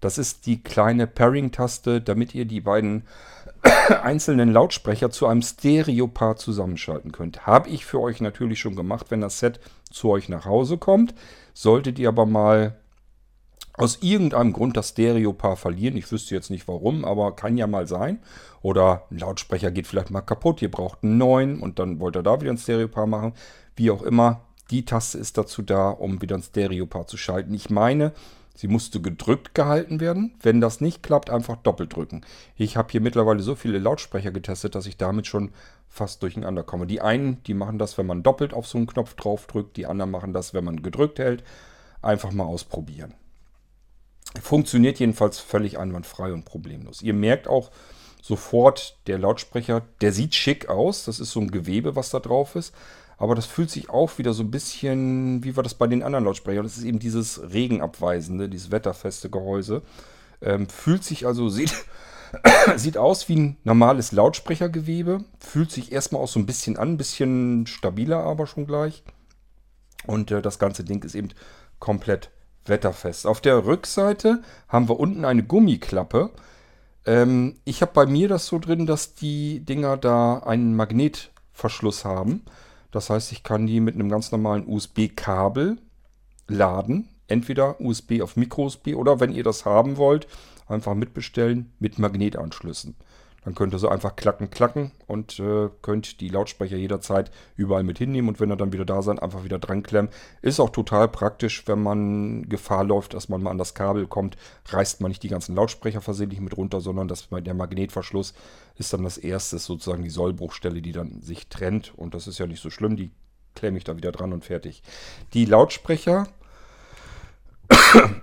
[0.00, 3.04] Das ist die kleine Pairing-Taste, damit ihr die beiden
[4.02, 7.46] einzelnen Lautsprecher zu einem Stereopaar zusammenschalten könnt.
[7.46, 11.14] Habe ich für euch natürlich schon gemacht, wenn das Set zu euch nach Hause kommt.
[11.52, 12.76] Solltet ihr aber mal
[13.74, 15.96] aus irgendeinem Grund das Stereopaar verlieren.
[15.96, 18.20] Ich wüsste jetzt nicht warum, aber kann ja mal sein.
[18.62, 20.60] Oder ein Lautsprecher geht vielleicht mal kaputt.
[20.60, 23.32] Ihr braucht einen neuen und dann wollt ihr da wieder ein Stereopaar machen.
[23.76, 27.54] Wie auch immer, die Taste ist dazu da, um wieder ein Stereopaar zu schalten.
[27.54, 28.12] Ich meine,
[28.60, 30.34] sie musste gedrückt gehalten werden.
[30.42, 32.20] Wenn das nicht klappt, einfach doppelt drücken.
[32.56, 35.52] Ich habe hier mittlerweile so viele Lautsprecher getestet, dass ich damit schon
[35.88, 36.86] fast durcheinander komme.
[36.86, 39.78] Die einen, die machen das, wenn man doppelt auf so einen Knopf drauf drückt.
[39.78, 41.42] Die anderen machen das, wenn man gedrückt hält.
[42.02, 43.14] Einfach mal ausprobieren.
[44.42, 47.00] Funktioniert jedenfalls völlig einwandfrei und problemlos.
[47.00, 47.70] Ihr merkt auch
[48.20, 51.06] sofort, der Lautsprecher, der sieht schick aus.
[51.06, 52.74] Das ist so ein Gewebe, was da drauf ist.
[53.20, 56.24] Aber das fühlt sich auch wieder so ein bisschen, wie war das bei den anderen
[56.24, 56.64] Lautsprechern?
[56.64, 59.82] Das ist eben dieses regenabweisende, dieses wetterfeste Gehäuse.
[60.40, 61.74] Ähm, fühlt sich also, sieht,
[62.76, 65.22] sieht aus wie ein normales Lautsprechergewebe.
[65.38, 69.02] Fühlt sich erstmal auch so ein bisschen an, ein bisschen stabiler aber schon gleich.
[70.06, 71.28] Und äh, das ganze Ding ist eben
[71.78, 72.30] komplett
[72.64, 73.26] wetterfest.
[73.26, 76.30] Auf der Rückseite haben wir unten eine Gummiklappe.
[77.04, 82.46] Ähm, ich habe bei mir das so drin, dass die Dinger da einen Magnetverschluss haben.
[82.90, 85.78] Das heißt, ich kann die mit einem ganz normalen USB-Kabel
[86.48, 87.08] laden.
[87.28, 90.26] Entweder USB auf Micro-USB oder wenn ihr das haben wollt,
[90.66, 92.96] einfach mitbestellen mit Magnetanschlüssen.
[93.44, 97.98] Dann könnt ihr so einfach klacken, klacken und äh, könnt die Lautsprecher jederzeit überall mit
[97.98, 100.10] hinnehmen und wenn ihr dann wieder da seid, einfach wieder dran klemmen.
[100.42, 104.36] Ist auch total praktisch, wenn man Gefahr läuft, dass man mal an das Kabel kommt,
[104.66, 108.34] reißt man nicht die ganzen Lautsprecher versehentlich mit runter, sondern das, der Magnetverschluss
[108.76, 112.46] ist dann das erste, sozusagen die Sollbruchstelle, die dann sich trennt und das ist ja
[112.46, 113.10] nicht so schlimm, die
[113.54, 114.82] klemme ich da wieder dran und fertig.
[115.32, 116.26] Die Lautsprecher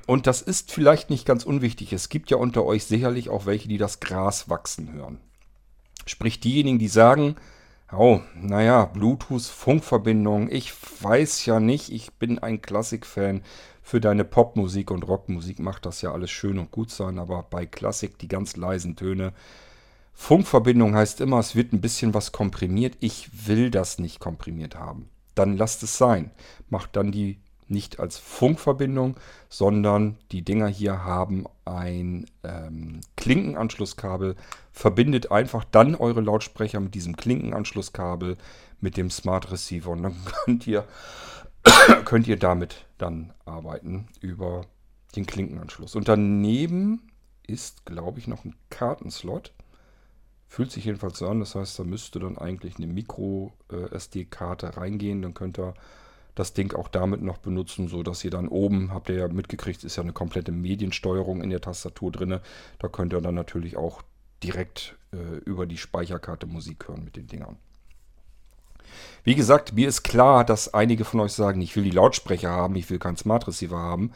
[0.08, 1.94] und das ist vielleicht nicht ganz unwichtig.
[1.94, 5.20] Es gibt ja unter euch sicherlich auch welche, die das Gras wachsen hören.
[6.06, 7.36] Sprich diejenigen, die sagen,
[7.92, 13.42] oh, naja, Bluetooth-Funkverbindung, ich weiß ja nicht, ich bin ein Klassik-Fan.
[13.82, 17.66] Für deine Popmusik und Rockmusik macht das ja alles schön und gut sein, aber bei
[17.66, 19.32] Klassik die ganz leisen Töne.
[20.14, 22.98] Funkverbindung heißt immer, es wird ein bisschen was komprimiert.
[23.00, 25.10] Ich will das nicht komprimiert haben.
[25.36, 26.32] Dann lasst es sein.
[26.70, 27.40] Macht dann die
[27.70, 29.16] nicht als Funkverbindung,
[29.50, 34.36] sondern die Dinger hier haben ein ähm, Klinkenanschlusskabel.
[34.72, 38.38] Verbindet einfach dann eure Lautsprecher mit diesem Klinkenanschlusskabel
[38.80, 40.16] mit dem Smart Receiver und dann
[40.46, 40.86] könnt ihr,
[42.06, 44.66] könnt ihr damit dann arbeiten über
[45.16, 45.96] den Klinkenanschluss.
[45.96, 47.02] Und daneben
[47.46, 49.54] ist, glaube ich, noch ein Kartenslot.
[50.48, 55.22] Fühlt sich jedenfalls so an, das heißt, da müsste dann eigentlich eine Micro-SD-Karte äh, reingehen.
[55.22, 55.74] Dann könnt ihr
[56.40, 59.84] das Ding auch damit noch benutzen, so dass ihr dann oben, habt ihr ja mitgekriegt,
[59.84, 62.40] ist ja eine komplette Mediensteuerung in der Tastatur drin.
[62.80, 64.04] Da könnt ihr dann natürlich auch
[64.44, 67.58] direkt äh, über die Speicherkarte Musik hören mit den Dingern.
[69.24, 72.76] Wie gesagt, mir ist klar, dass einige von euch sagen, ich will die Lautsprecher haben,
[72.76, 74.12] ich will keinen Smart Receiver haben.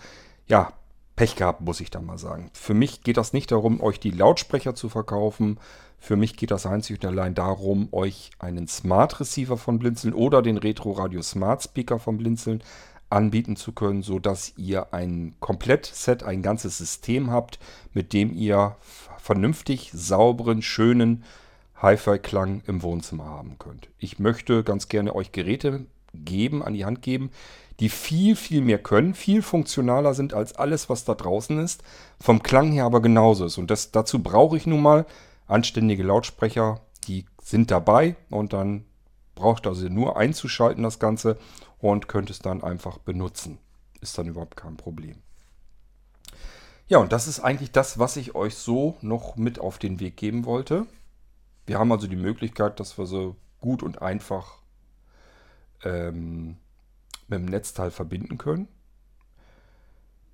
[0.47, 0.73] Ja,
[1.15, 2.49] Pech gehabt, muss ich dann mal sagen.
[2.53, 5.59] Für mich geht das nicht darum, euch die Lautsprecher zu verkaufen,
[6.01, 10.41] für mich geht das einzig und allein darum, euch einen Smart Receiver von Blinzeln oder
[10.41, 12.63] den Retro Radio Smart Speaker von Blinzeln
[13.11, 17.59] anbieten zu können, sodass ihr ein Komplettset, ein ganzes System habt,
[17.93, 18.77] mit dem ihr
[19.19, 21.23] vernünftig sauberen, schönen
[21.75, 23.89] Hi-Fi-Klang im Wohnzimmer haben könnt.
[23.99, 25.85] Ich möchte ganz gerne euch Geräte
[26.15, 27.29] geben, an die Hand geben,
[27.79, 31.83] die viel, viel mehr können, viel funktionaler sind als alles, was da draußen ist,
[32.19, 33.59] vom Klang her aber genauso ist.
[33.59, 35.05] Und das, dazu brauche ich nun mal
[35.47, 38.85] anständige Lautsprecher, die sind dabei und dann
[39.35, 41.37] braucht also nur einzuschalten das Ganze
[41.79, 43.57] und könnt es dann einfach benutzen.
[44.01, 45.17] Ist dann überhaupt kein Problem.
[46.87, 50.17] Ja, und das ist eigentlich das, was ich euch so noch mit auf den Weg
[50.17, 50.85] geben wollte.
[51.65, 54.57] Wir haben also die Möglichkeit, dass wir so gut und einfach
[55.83, 56.57] ähm,
[57.27, 58.67] mit dem Netzteil verbinden können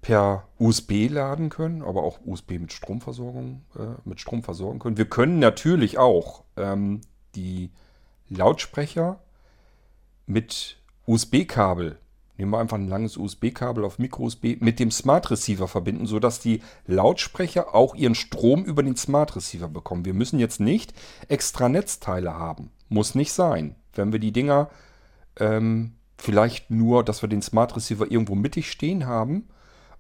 [0.02, 4.98] per USB laden können, aber auch USB mit Stromversorgung, äh, mit Strom versorgen können.
[4.98, 7.02] Wir können natürlich auch ähm,
[7.36, 7.72] die
[8.30, 9.20] Lautsprecher
[10.26, 11.98] mit USB-Kabel,
[12.38, 16.62] nehmen wir einfach ein langes USB-Kabel auf Micro-USB, mit dem Smart Receiver verbinden, sodass die
[16.86, 20.06] Lautsprecher auch ihren Strom über den Smart Receiver bekommen.
[20.06, 20.94] Wir müssen jetzt nicht
[21.28, 22.72] extra Netzteile haben.
[22.90, 23.76] Muss nicht sein.
[23.94, 24.70] Wenn wir die Dinger
[25.40, 29.48] ähm, vielleicht nur, dass wir den Smart Receiver irgendwo mittig stehen haben,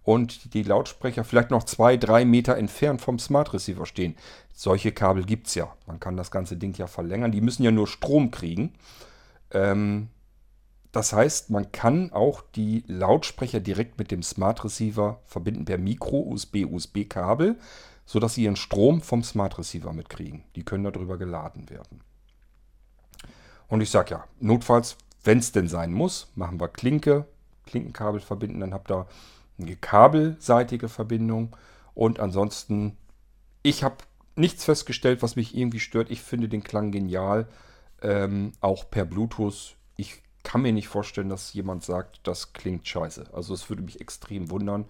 [0.07, 4.15] und die Lautsprecher vielleicht noch zwei, drei Meter entfernt vom Smart Receiver stehen.
[4.53, 5.75] Solche Kabel gibt es ja.
[5.85, 7.33] Man kann das ganze Ding ja verlängern.
[7.33, 8.71] Die müssen ja nur Strom kriegen.
[9.51, 10.07] Ähm,
[10.93, 17.57] das heißt, man kann auch die Lautsprecher direkt mit dem Smart Receiver verbinden per Micro-USB-USB-Kabel,
[18.05, 20.45] sodass sie ihren Strom vom Smart Receiver mitkriegen.
[20.55, 21.99] Die können darüber geladen werden.
[23.67, 24.95] Und ich sage ja, notfalls,
[25.25, 27.25] wenn es denn sein muss, machen wir Klinke,
[27.65, 29.05] Klinkenkabel verbinden, dann habt ihr
[29.59, 31.55] eine kabelseitige Verbindung.
[31.93, 32.97] Und ansonsten,
[33.63, 33.97] ich habe
[34.35, 36.11] nichts festgestellt, was mich irgendwie stört.
[36.11, 37.47] Ich finde den Klang genial,
[38.01, 39.75] ähm, auch per Bluetooth.
[39.95, 43.25] Ich kann mir nicht vorstellen, dass jemand sagt, das klingt scheiße.
[43.33, 44.85] Also es würde mich extrem wundern.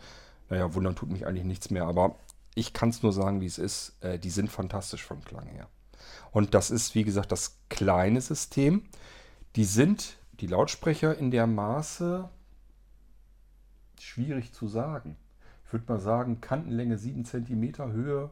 [0.50, 2.16] Naja, wundern tut mich eigentlich nichts mehr, aber
[2.56, 3.98] ich kann es nur sagen, wie es ist.
[4.02, 5.68] Äh, die sind fantastisch vom Klang her.
[6.32, 8.84] Und das ist, wie gesagt, das kleine System.
[9.56, 12.30] Die sind, die Lautsprecher in der Maße,
[14.02, 15.18] schwierig zu sagen.
[15.66, 18.30] Ich würde mal sagen, Kantenlänge 7 cm, Höhe,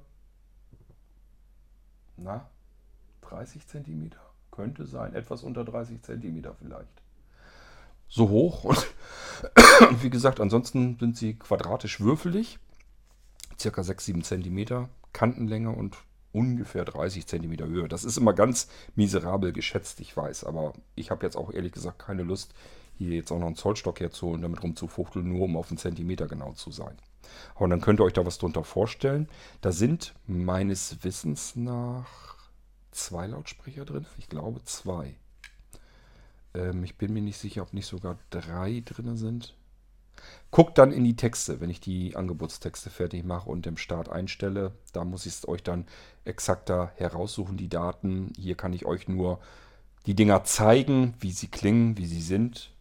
[2.18, 2.50] na,
[3.22, 4.12] 30 cm.
[4.52, 7.02] Könnte sein, etwas unter 30 cm vielleicht.
[8.08, 8.64] So hoch.
[8.64, 8.88] Und,
[10.02, 12.60] wie gesagt, ansonsten sind sie quadratisch würfelig.
[13.60, 15.98] Circa 6-7 cm Kantenlänge und
[16.32, 17.88] ungefähr 30 cm Höhe.
[17.88, 20.44] Das ist immer ganz miserabel geschätzt, ich weiß.
[20.44, 22.54] Aber ich habe jetzt auch ehrlich gesagt keine Lust,
[22.98, 26.54] hier jetzt auch noch einen Zollstock herzuholen, damit rumzufuchteln, nur um auf einen Zentimeter genau
[26.54, 26.96] zu sein.
[27.56, 29.28] Aber dann könnt ihr euch da was drunter vorstellen.
[29.62, 32.08] Da sind meines Wissens nach
[32.92, 34.06] zwei Lautsprecher drin.
[34.18, 35.16] Ich glaube zwei.
[36.54, 39.56] Ähm, ich bin mir nicht sicher, ob nicht sogar drei drin sind.
[40.52, 44.72] Guckt dann in die Texte, wenn ich die Angebotstexte fertig mache und im Start einstelle.
[44.94, 45.86] Da muss ich es euch dann
[46.24, 48.32] exakter heraussuchen, die Daten.
[48.38, 49.40] Hier kann ich euch nur
[50.06, 52.72] die Dinger zeigen, wie sie klingen, wie sie sind,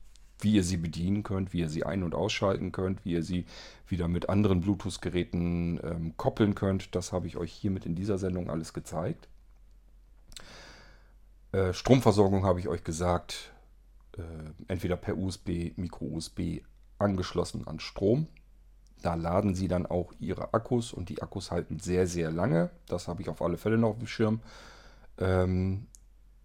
[0.41, 3.47] wie ihr sie bedienen könnt, wie ihr sie ein- und ausschalten könnt, wie ihr sie
[3.87, 6.95] wieder mit anderen Bluetooth-Geräten ähm, koppeln könnt.
[6.95, 9.29] Das habe ich euch hiermit in dieser Sendung alles gezeigt.
[11.53, 13.53] Äh, Stromversorgung habe ich euch gesagt,
[14.17, 14.23] äh,
[14.69, 16.63] entweder per USB, Micro-USB
[16.99, 18.27] angeschlossen an Strom.
[19.03, 22.71] Da laden sie dann auch ihre Akkus und die Akkus halten sehr, sehr lange.
[22.87, 24.41] Das habe ich auf alle Fälle noch auf dem Schirm.
[25.19, 25.87] Ähm,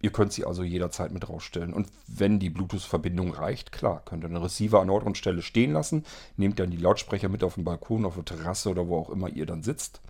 [0.00, 1.72] ihr könnt sie also jederzeit mit rausstellen.
[1.72, 5.72] Und wenn die Bluetooth-Verbindung reicht, klar, könnt ihr einen Receiver an Ort und Stelle stehen
[5.72, 6.04] lassen,
[6.36, 9.28] nehmt dann die Lautsprecher mit auf den Balkon, auf der Terrasse oder wo auch immer
[9.28, 10.00] ihr dann sitzt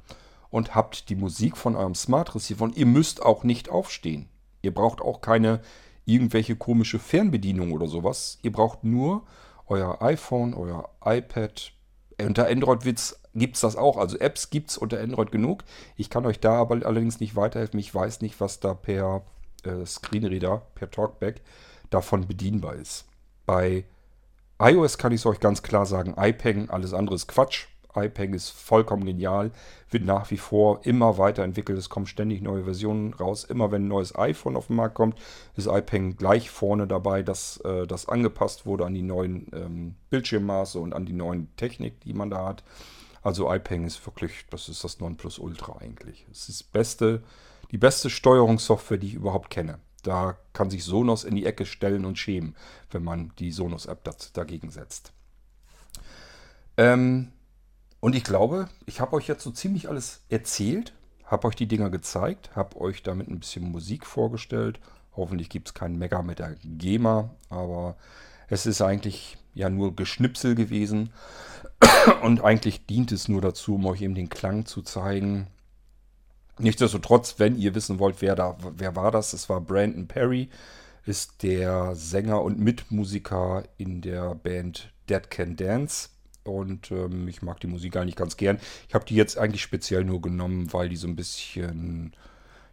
[0.50, 2.64] und habt die Musik von eurem Smart Receiver.
[2.64, 4.28] Und ihr müsst auch nicht aufstehen.
[4.62, 5.60] Ihr braucht auch keine
[6.04, 8.38] irgendwelche komische Fernbedienung oder sowas.
[8.42, 9.22] Ihr braucht nur
[9.66, 11.72] euer iPhone, euer iPad.
[12.20, 13.96] Unter Android gibt es das auch.
[13.96, 15.64] Also Apps gibt es unter Android genug.
[15.96, 17.78] Ich kann euch da aber allerdings nicht weiterhelfen.
[17.78, 19.22] Ich weiß nicht, was da per
[19.66, 21.40] äh, Screenreader, per Talkback
[21.90, 23.06] davon bedienbar ist.
[23.46, 23.84] Bei
[24.60, 28.50] iOS kann ich es euch ganz klar sagen, iPeng, alles andere ist Quatsch iPeng ist
[28.50, 29.50] vollkommen genial,
[29.90, 31.78] wird nach wie vor immer weiterentwickelt.
[31.78, 33.44] Es kommen ständig neue Versionen raus.
[33.44, 35.18] Immer wenn ein neues iPhone auf den Markt kommt,
[35.56, 40.78] ist iPeng gleich vorne dabei, dass äh, das angepasst wurde an die neuen ähm, Bildschirmmaße
[40.78, 42.64] und an die neuen Technik, die man da hat.
[43.22, 46.26] Also iPeng ist wirklich, das ist das Nonplusultra eigentlich.
[46.30, 47.22] Es ist das beste,
[47.70, 49.78] die beste Steuerungssoftware, die ich überhaupt kenne.
[50.02, 52.56] Da kann sich Sonos in die Ecke stellen und schämen,
[52.90, 55.12] wenn man die Sonos-App dagegen setzt.
[56.76, 57.32] Ähm,
[58.00, 60.94] und ich glaube, ich habe euch jetzt so ziemlich alles erzählt,
[61.26, 64.80] habe euch die Dinger gezeigt, habe euch damit ein bisschen Musik vorgestellt.
[65.14, 67.96] Hoffentlich gibt es keinen Mega mit der GEMA, aber
[68.48, 71.12] es ist eigentlich ja nur Geschnipsel gewesen.
[72.22, 75.46] Und eigentlich dient es nur dazu, um euch eben den Klang zu zeigen.
[76.60, 80.48] Nichtsdestotrotz, wenn ihr wissen wollt, wer, da, wer war das, es war Brandon Perry,
[81.06, 86.10] ist der Sänger und Mitmusiker in der Band Dead Can Dance.
[86.44, 88.58] Und ähm, ich mag die Musik eigentlich ganz gern.
[88.88, 92.14] Ich habe die jetzt eigentlich speziell nur genommen, weil die so ein bisschen,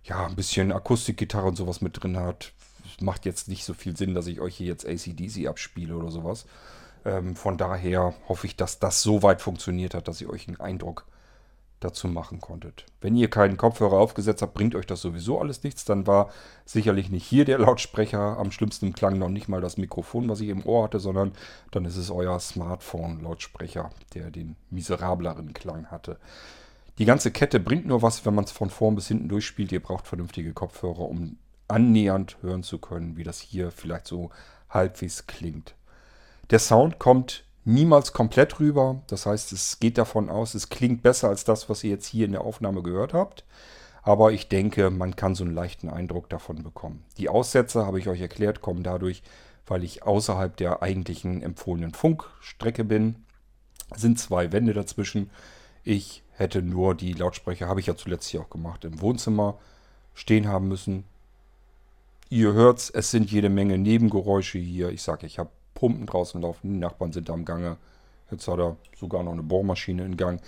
[0.03, 2.53] ja, ein bisschen Akustikgitarre und sowas mit drin hat.
[3.01, 6.45] Macht jetzt nicht so viel Sinn, dass ich euch hier jetzt ACDC abspiele oder sowas.
[7.05, 10.59] Ähm, von daher hoffe ich, dass das so weit funktioniert hat, dass ihr euch einen
[10.59, 11.05] Eindruck
[11.80, 12.86] dazu machen konntet.
[13.01, 15.86] Wenn ihr keinen Kopfhörer aufgesetzt habt, bringt euch das sowieso alles nichts.
[15.86, 16.30] Dann war
[16.65, 18.38] sicherlich nicht hier der Lautsprecher.
[18.38, 21.34] Am schlimmsten klang noch nicht mal das Mikrofon, was ich im Ohr hatte, sondern
[21.71, 26.17] dann ist es euer Smartphone-Lautsprecher, der den miserableren Klang hatte.
[26.97, 29.71] Die ganze Kette bringt nur was, wenn man es von vorn bis hinten durchspielt.
[29.71, 34.32] Ihr braucht vernünftige Kopfhörer, um annähernd hören zu können, wie das hier vielleicht so
[34.69, 35.75] halbwegs klingt.
[36.49, 39.01] Der Sound kommt niemals komplett rüber.
[39.07, 42.26] Das heißt, es geht davon aus, es klingt besser als das, was ihr jetzt hier
[42.26, 43.43] in der Aufnahme gehört habt.
[44.01, 47.03] Aber ich denke, man kann so einen leichten Eindruck davon bekommen.
[47.18, 49.22] Die Aussätze, habe ich euch erklärt, kommen dadurch,
[49.65, 53.18] weil ich außerhalb der eigentlichen empfohlenen Funkstrecke bin.
[53.95, 55.30] sind zwei Wände dazwischen.
[55.84, 59.57] Ich hätte nur die Lautsprecher, habe ich ja zuletzt hier auch gemacht, im Wohnzimmer
[60.13, 61.03] stehen haben müssen.
[62.30, 64.89] Ihr hört's, es sind jede Menge Nebengeräusche hier.
[64.89, 67.78] Ich sage, ich habe Pumpen draußen laufen, die Nachbarn sind am Gange.
[68.32, 70.41] Jetzt hat er sogar noch eine Bohrmaschine in Gang.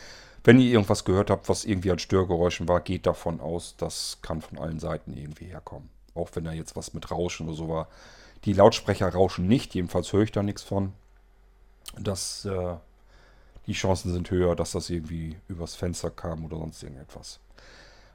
[0.44, 4.42] Wenn ihr irgendwas gehört habt, was irgendwie an Störgeräuschen war, geht davon aus, das kann
[4.42, 5.90] von allen Seiten irgendwie herkommen.
[6.16, 7.88] Auch wenn da jetzt was mit Rauschen oder so war.
[8.46, 10.94] Die Lautsprecher rauschen nicht, jedenfalls höre ich da nichts von.
[12.00, 12.76] Das, äh,
[13.68, 17.40] die Chancen sind höher, dass das irgendwie übers Fenster kam oder sonst irgendetwas.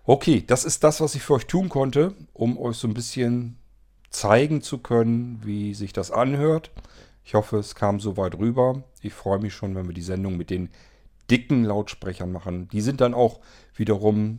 [0.05, 3.57] Okay, das ist das, was ich für euch tun konnte, um euch so ein bisschen
[4.15, 6.71] zeigen zu können, wie sich das anhört.
[7.25, 8.85] Ich hoffe, es kam so weit rüber.
[9.03, 10.71] Ich freue mich schon, wenn wir die Sendung mit den
[11.31, 12.69] dicken Lautsprechern machen.
[12.69, 13.41] Die sind dann auch
[13.75, 14.39] wiederum,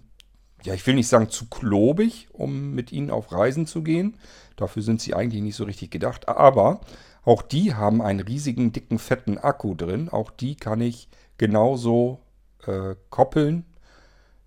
[0.63, 4.17] ja, ich will nicht sagen zu klobig, um mit ihnen auf Reisen zu gehen.
[4.55, 6.29] Dafür sind sie eigentlich nicht so richtig gedacht.
[6.29, 6.79] Aber
[7.23, 10.09] auch die haben einen riesigen, dicken, fetten Akku drin.
[10.09, 12.19] Auch die kann ich genauso
[12.65, 13.65] äh, koppeln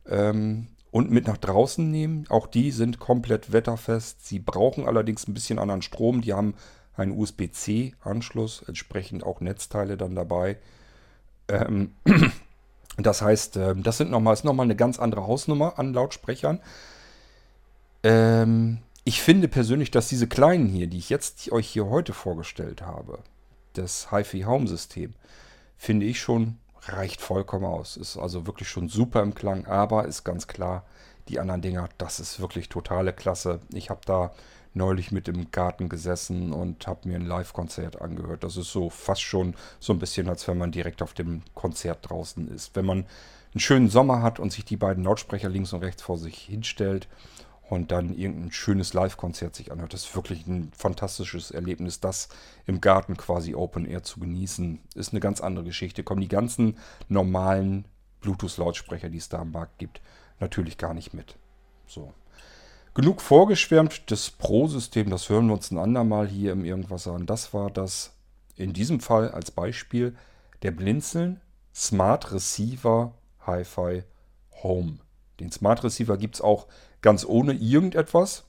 [0.07, 2.27] ähm, und mit nach draußen nehmen.
[2.29, 4.27] Auch die sind komplett wetterfest.
[4.27, 6.21] Sie brauchen allerdings ein bisschen anderen Strom.
[6.23, 6.55] Die haben
[6.97, 10.59] einen USB-C-Anschluss, entsprechend auch Netzteile dann dabei.
[11.49, 11.95] Ähm,
[12.97, 16.61] das heißt, äh, das sind nochmal, ist nochmal eine ganz andere Hausnummer an Lautsprechern.
[18.03, 22.83] Ähm, ich finde persönlich, dass diese kleinen hier, die ich jetzt euch hier heute vorgestellt
[22.83, 23.21] habe,
[23.75, 25.15] das HiFi Home System,
[25.77, 26.59] finde ich schon
[26.93, 27.97] reicht vollkommen aus.
[27.97, 30.85] Ist also wirklich schon super im Klang, aber ist ganz klar,
[31.29, 33.61] die anderen Dinger, das ist wirklich totale Klasse.
[33.73, 34.33] Ich habe da
[34.75, 38.45] neulich mit im Garten gesessen und habe mir ein Live-Konzert angehört.
[38.45, 42.09] Das ist so fast schon so ein bisschen, als wenn man direkt auf dem Konzert
[42.09, 42.75] draußen ist.
[42.77, 42.99] Wenn man
[43.53, 47.09] einen schönen Sommer hat und sich die beiden Lautsprecher links und rechts vor sich hinstellt
[47.69, 49.93] und dann irgendein schönes Live-Konzert sich anhört.
[49.93, 52.29] Das ist wirklich ein fantastisches Erlebnis, das
[52.67, 54.81] im Garten quasi Open Air zu genießen.
[54.95, 56.03] Ist eine ganz andere Geschichte.
[56.03, 57.85] Kommen die ganzen normalen
[58.21, 60.01] Bluetooth-Lautsprecher, die es da am Markt gibt,
[60.41, 61.37] natürlich gar nicht mit.
[61.87, 62.13] So.
[62.95, 67.27] Genug vorgeschwärmt, das Pro-System, das hören wir uns ein andermal hier im Irgendwas an.
[67.27, 68.13] Das war das
[68.57, 70.17] in diesem Fall als Beispiel
[70.63, 71.41] der Blinzeln
[71.75, 73.15] Smart Receiver
[73.47, 74.03] Hi-Fi
[74.63, 74.99] Home.
[75.39, 76.67] Den Smart Receiver gibt es auch
[77.03, 78.45] ganz ohne irgendetwas.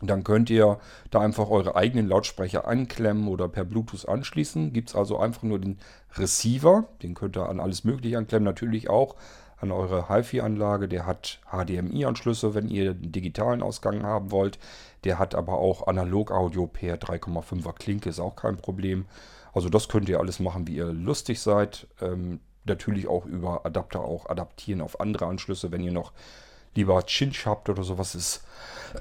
[0.00, 0.78] Dann könnt ihr
[1.10, 4.72] da einfach eure eigenen Lautsprecher anklemmen oder per Bluetooth anschließen.
[4.72, 5.78] Gibt es also einfach nur den
[6.16, 6.84] Receiver.
[7.02, 8.44] Den könnt ihr an alles Mögliche anklemmen.
[8.44, 9.16] Natürlich auch
[9.60, 10.88] an eure HiFi-Anlage.
[10.88, 14.58] Der hat HDMI-Anschlüsse, wenn ihr einen digitalen Ausgang haben wollt.
[15.04, 19.06] Der hat aber auch Analog-Audio per 3,5er Klinke, ist auch kein Problem.
[19.52, 21.88] Also das könnt ihr alles machen, wie ihr lustig seid.
[22.00, 26.12] Ähm, natürlich auch über Adapter auch adaptieren auf andere Anschlüsse, wenn ihr noch
[26.78, 28.14] lieber Cinch habt oder sowas.
[28.14, 28.42] Ist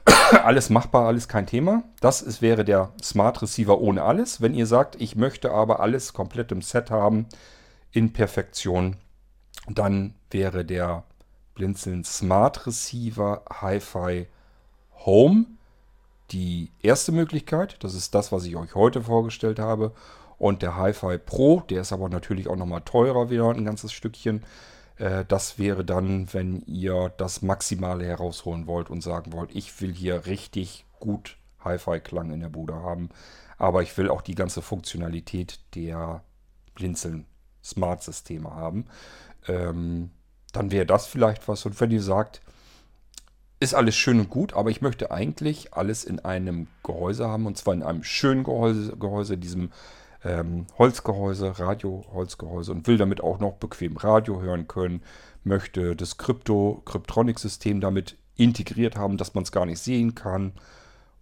[0.44, 1.84] alles machbar, alles kein Thema.
[2.02, 4.42] Das ist, wäre der Smart Receiver ohne alles.
[4.42, 7.28] Wenn ihr sagt, ich möchte aber alles komplett im Set haben,
[7.92, 8.98] in Perfektion,
[9.70, 11.04] dann wäre der
[11.56, 14.28] Blinzeln Smart Receiver Hi-Fi
[15.06, 15.46] Home
[16.32, 17.78] die erste Möglichkeit.
[17.84, 19.94] Das ist das, was ich euch heute vorgestellt habe.
[20.38, 24.44] Und der Hi-Fi Pro, der ist aber natürlich auch nochmal teurer wieder, ein ganzes Stückchen.
[24.98, 29.94] Äh, das wäre dann, wenn ihr das Maximale herausholen wollt und sagen wollt, ich will
[29.94, 33.10] hier richtig gut Hi-Fi-Klang in der Bude haben.
[33.58, 36.22] Aber ich will auch die ganze Funktionalität der
[36.76, 37.26] Blinzeln
[37.64, 38.86] Smart-Systeme haben
[39.48, 40.12] ähm,
[40.54, 41.66] dann wäre das vielleicht was.
[41.66, 42.42] Und wenn ihr sagt,
[43.60, 47.58] ist alles schön und gut, aber ich möchte eigentlich alles in einem Gehäuse haben und
[47.58, 49.72] zwar in einem schönen Gehäuse, Gehäuse diesem
[50.24, 55.02] ähm, Holzgehäuse, Radio-Holzgehäuse und will damit auch noch bequem Radio hören können,
[55.44, 60.54] möchte das Krypto, Kryptronic-System damit integriert haben, dass man es gar nicht sehen kann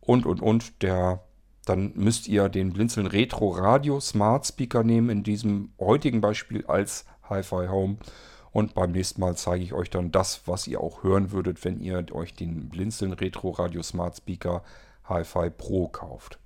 [0.01, 0.81] und und und.
[0.81, 1.23] Der,
[1.65, 7.05] dann müsst ihr den Blinzeln Retro Radio Smart Speaker nehmen, in diesem heutigen Beispiel als
[7.29, 7.97] Hi-Fi Home.
[8.51, 11.81] Und beim nächsten Mal zeige ich euch dann das, was ihr auch hören würdet, wenn
[11.81, 14.63] ihr euch den Blinzeln Retro Radio Smart Speaker
[15.09, 16.39] Hi-Fi Pro kauft.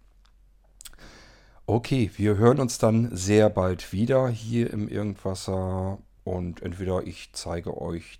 [1.71, 5.99] Okay, wir hören uns dann sehr bald wieder hier im Irgendwasser.
[6.23, 8.19] Und entweder ich zeige euch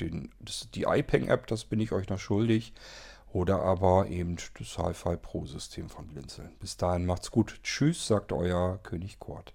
[0.00, 2.72] den, das, die iPeng-App, das bin ich euch noch schuldig.
[3.32, 6.56] Oder aber eben das Hi-Fi Pro-System von Blinzeln.
[6.58, 7.60] Bis dahin macht's gut.
[7.62, 9.54] Tschüss, sagt euer König Kurt.